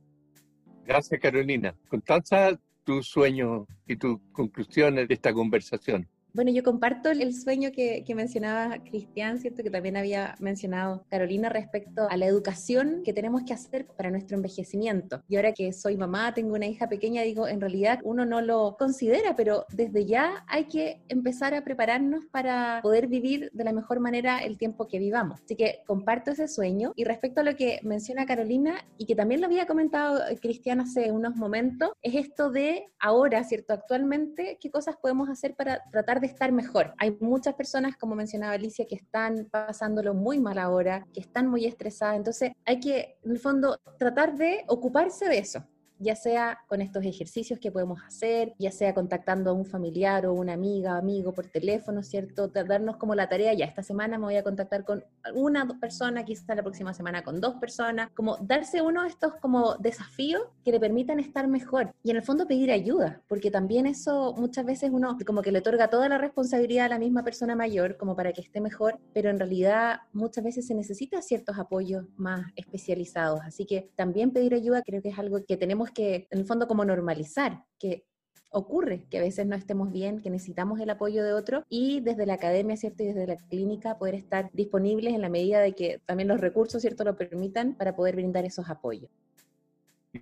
[0.85, 1.75] Gracias, Carolina.
[1.89, 2.57] Constanza,
[2.87, 6.07] tu sueño y tus conclusiones de esta conversación.
[6.33, 9.63] Bueno, yo comparto el sueño que, mencionaba Cristian, ¿cierto?
[9.63, 14.37] Que también había mencionado Carolina respecto a la educación que tenemos que hacer para nuestro
[14.37, 15.23] envejecimiento.
[15.27, 18.75] Y ahora que soy mamá, tengo una hija pequeña, digo, en realidad uno no lo
[18.77, 23.99] considera, pero desde ya hay que empezar a prepararnos para poder vivir de la mejor
[23.99, 25.41] manera el tiempo que vivamos.
[25.43, 26.93] Así que comparto ese sueño.
[26.95, 30.81] Y respecto a lo que menciona Carolina y que también lo había comentado eh, Cristian
[30.81, 33.73] hace unos momentos, es esto de ahora, ¿cierto?
[33.73, 36.93] Actualmente, ¿qué cosas podemos hacer para tratar de estar mejor.
[36.97, 41.65] Hay muchas personas, como mencionaba Alicia, que están pasándolo muy mal ahora, que están muy
[41.65, 42.17] estresadas.
[42.17, 45.67] Entonces hay que, en el fondo, tratar de ocuparse de eso
[45.99, 50.33] ya sea con estos ejercicios que podemos hacer, ya sea contactando a un familiar o
[50.33, 52.47] una amiga, amigo por teléfono, ¿cierto?
[52.47, 56.55] Darnos como la tarea, ya esta semana me voy a contactar con una persona, quizás
[56.55, 60.79] la próxima semana con dos personas, como darse uno de estos como desafíos que le
[60.79, 65.17] permitan estar mejor y en el fondo pedir ayuda, porque también eso muchas veces uno
[65.25, 68.41] como que le otorga toda la responsabilidad a la misma persona mayor como para que
[68.41, 73.89] esté mejor, pero en realidad muchas veces se necesita ciertos apoyos más especializados, así que
[73.95, 77.63] también pedir ayuda creo que es algo que tenemos que en el fondo como normalizar,
[77.79, 78.05] que
[78.49, 82.25] ocurre que a veces no estemos bien, que necesitamos el apoyo de otro y desde
[82.25, 83.03] la academia, ¿cierto?
[83.03, 86.81] Y desde la clínica poder estar disponibles en la medida de que también los recursos,
[86.81, 87.03] ¿cierto?
[87.03, 89.11] Lo permitan para poder brindar esos apoyos.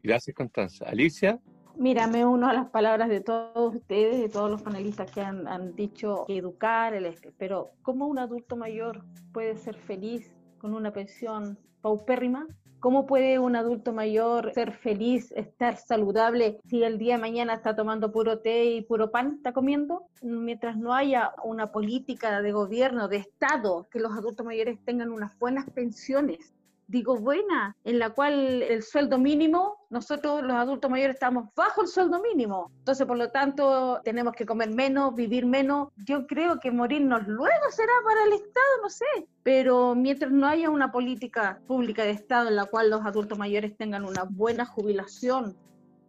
[0.03, 0.85] Gracias, Constanza.
[0.85, 1.39] Alicia.
[1.77, 5.45] Mira, me uno a las palabras de todos ustedes, de todos los panelistas que han,
[5.47, 9.03] han dicho que educar, el, pero ¿cómo un adulto mayor
[9.33, 12.47] puede ser feliz con una pensión paupérrima?
[12.85, 17.75] ¿Cómo puede un adulto mayor ser feliz, estar saludable si el día de mañana está
[17.75, 20.03] tomando puro té y puro pan está comiendo?
[20.21, 25.35] Mientras no haya una política de gobierno, de Estado, que los adultos mayores tengan unas
[25.39, 26.53] buenas pensiones,
[26.87, 31.87] digo buena, en la cual el sueldo mínimo, nosotros los adultos mayores estamos bajo el
[31.87, 32.71] sueldo mínimo.
[32.79, 35.89] Entonces, por lo tanto, tenemos que comer menos, vivir menos.
[36.05, 39.27] Yo creo que morirnos luego será para el Estado, no sé.
[39.43, 43.75] Pero mientras no haya una política pública de Estado en la cual los adultos mayores
[43.77, 45.57] tengan una buena jubilación,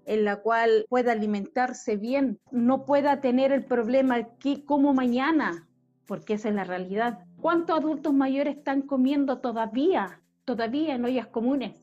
[0.05, 5.67] en la cual pueda alimentarse bien, no pueda tener el problema que como mañana,
[6.07, 7.25] porque esa es la realidad.
[7.41, 11.75] ¿Cuántos adultos mayores están comiendo todavía todavía en ollas comunes,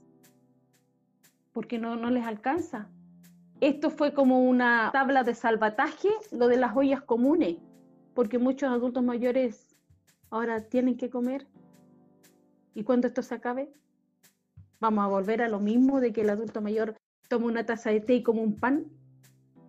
[1.51, 2.89] porque no, no les alcanza.
[3.59, 7.57] Esto fue como una tabla de salvataje, lo de las ollas comunes,
[8.16, 9.68] porque muchos adultos mayores
[10.32, 11.45] ahora tienen que comer.
[12.74, 13.72] ¿Y cuando esto se acabe?
[14.80, 16.95] Vamos a volver a lo mismo de que el adulto mayor
[17.28, 18.86] toma una taza de té y come un pan.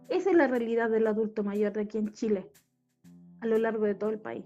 [0.08, 2.48] Esa es la realidad del adulto mayor de aquí en Chile,
[3.40, 4.44] a lo largo de todo el país.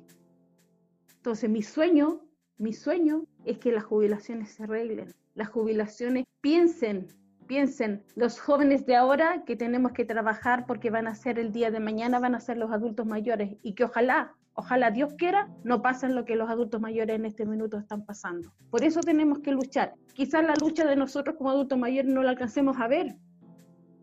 [1.17, 2.23] Entonces, mi sueño
[2.59, 7.07] mi sueño es que las jubilaciones se arreglen, las jubilaciones piensen,
[7.47, 11.71] piensen, los jóvenes de ahora que tenemos que trabajar porque van a ser el día
[11.71, 15.81] de mañana, van a ser los adultos mayores y que ojalá, ojalá Dios quiera, no
[15.81, 18.53] pasen lo que los adultos mayores en este minuto están pasando.
[18.71, 19.95] Por eso tenemos que luchar.
[20.13, 23.17] Quizás la lucha de nosotros como adultos mayores no la alcancemos a ver,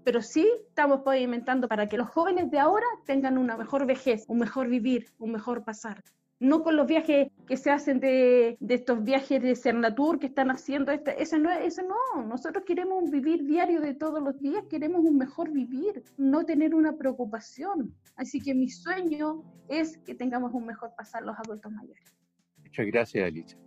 [0.04, 4.39] pero sí estamos pavimentando para que los jóvenes de ahora tengan una mejor vejez, un
[4.39, 6.02] mejor vivir, un mejor pasar
[6.39, 10.91] no con los viajes que se hacen de, estos viajes de Cernatur que están haciendo,
[10.91, 15.01] este, eso, no, eso no, nosotros queremos un vivir diario de todos los días, queremos
[15.03, 17.95] un mejor vivir, no tener una preocupación.
[18.15, 22.13] Así que mi sueño es que tengamos un mejor pasar los adultos mayores.
[22.57, 23.57] Muchas gracias, Alicia.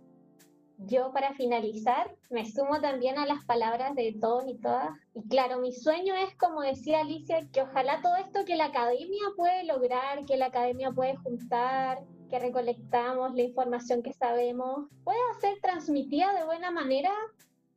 [0.85, 4.91] Yo para finalizar me sumo también a las palabras de todos y todas.
[5.13, 9.25] Y claro, mi sueño es, como decía Alicia, que ojalá todo esto que la academia
[9.35, 11.99] puede lograr, que la academia puede juntar,
[12.29, 17.11] que recolectamos, la información que sabemos, pueda ser transmitida de buena manera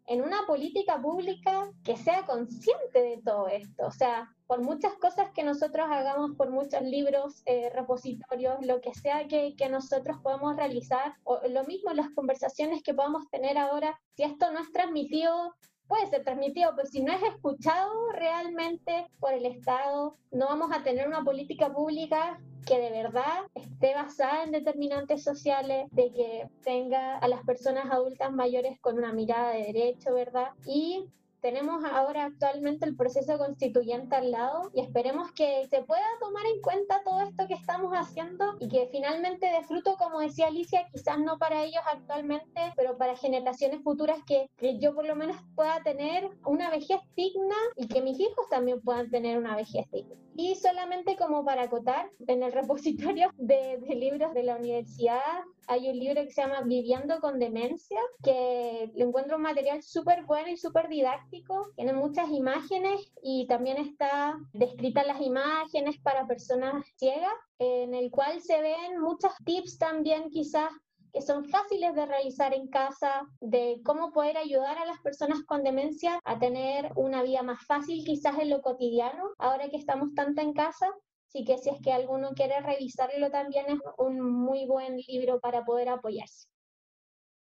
[0.06, 3.86] en una política pública que sea consciente de todo esto.
[3.86, 8.92] O sea, por muchas cosas que nosotros hagamos, por muchos libros, eh, repositorios, lo que
[8.94, 13.98] sea que, que, nosotros podamos realizar, o lo mismo las conversaciones que podamos tener ahora,
[14.14, 15.54] si esto no es transmitido
[15.92, 20.82] puede ser transmitido, pero si no es escuchado realmente por el Estado, no vamos a
[20.82, 27.18] tener una política pública que de verdad esté basada en determinantes sociales, de que tenga
[27.18, 30.48] a las personas adultas mayores con una mirada de derecho, ¿verdad?
[30.66, 31.06] Y
[31.42, 36.62] tenemos ahora actualmente el proceso constituyente al lado y esperemos que se pueda tomar en
[36.62, 41.18] cuenta todo esto que estamos haciendo y que finalmente de fruto, como decía Alicia, quizás
[41.18, 45.82] no para ellos actualmente, pero para generaciones futuras que, que yo por lo menos pueda
[45.82, 50.14] tener una vejez digna y que mis hijos también puedan tener una vejez digna.
[50.34, 55.20] Y solamente como para acotar, en el repositorio de, libros de la universidad
[55.68, 60.24] hay un libro que se llama Viviendo con Demencia, que lo encuentro un material súper
[60.24, 61.70] bueno y súper didáctico.
[61.76, 68.40] Tiene muchas imágenes y también está descritas las imágenes para personas ciegas, en el cual
[68.40, 70.70] se ven muchos tips también quizás
[71.12, 75.62] que son fáciles de realizar en casa, de cómo poder ayudar a las personas con
[75.62, 80.40] demencia a tener una vida más fácil quizás en lo cotidiano, ahora que estamos tanto
[80.40, 80.86] en casa,
[81.34, 85.64] Así que si es que alguno quiere revisarlo también es un muy buen libro para
[85.64, 86.46] poder apoyarse.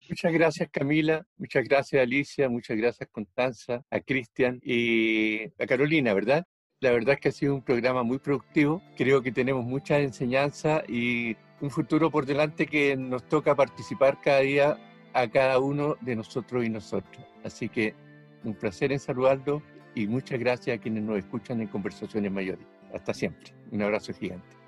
[0.09, 6.45] Muchas gracias Camila, muchas gracias Alicia, muchas gracias Constanza, a Cristian y a Carolina, ¿verdad?
[6.79, 10.85] La verdad es que ha sido un programa muy productivo, creo que tenemos mucha enseñanza
[10.87, 14.79] y un futuro por delante que nos toca participar cada día
[15.13, 17.25] a cada uno de nosotros y nosotros.
[17.45, 17.95] Así que
[18.43, 19.63] un placer en saludarlo
[19.95, 22.67] y muchas gracias a quienes nos escuchan en Conversaciones Mayores.
[22.93, 23.53] Hasta siempre.
[23.71, 24.64] Un abrazo gigante.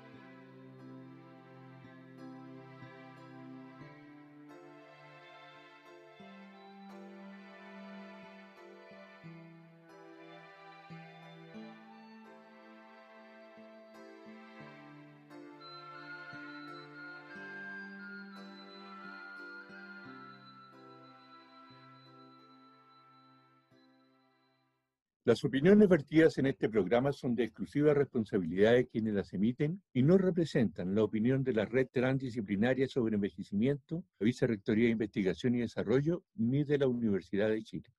[25.27, 30.01] Las opiniones vertidas en este programa son de exclusiva responsabilidad de quienes las emiten y
[30.01, 35.59] no representan la opinión de la Red Transdisciplinaria sobre Envejecimiento, la Vicerrectoría de Investigación y
[35.59, 37.89] Desarrollo, ni de la Universidad de Chile.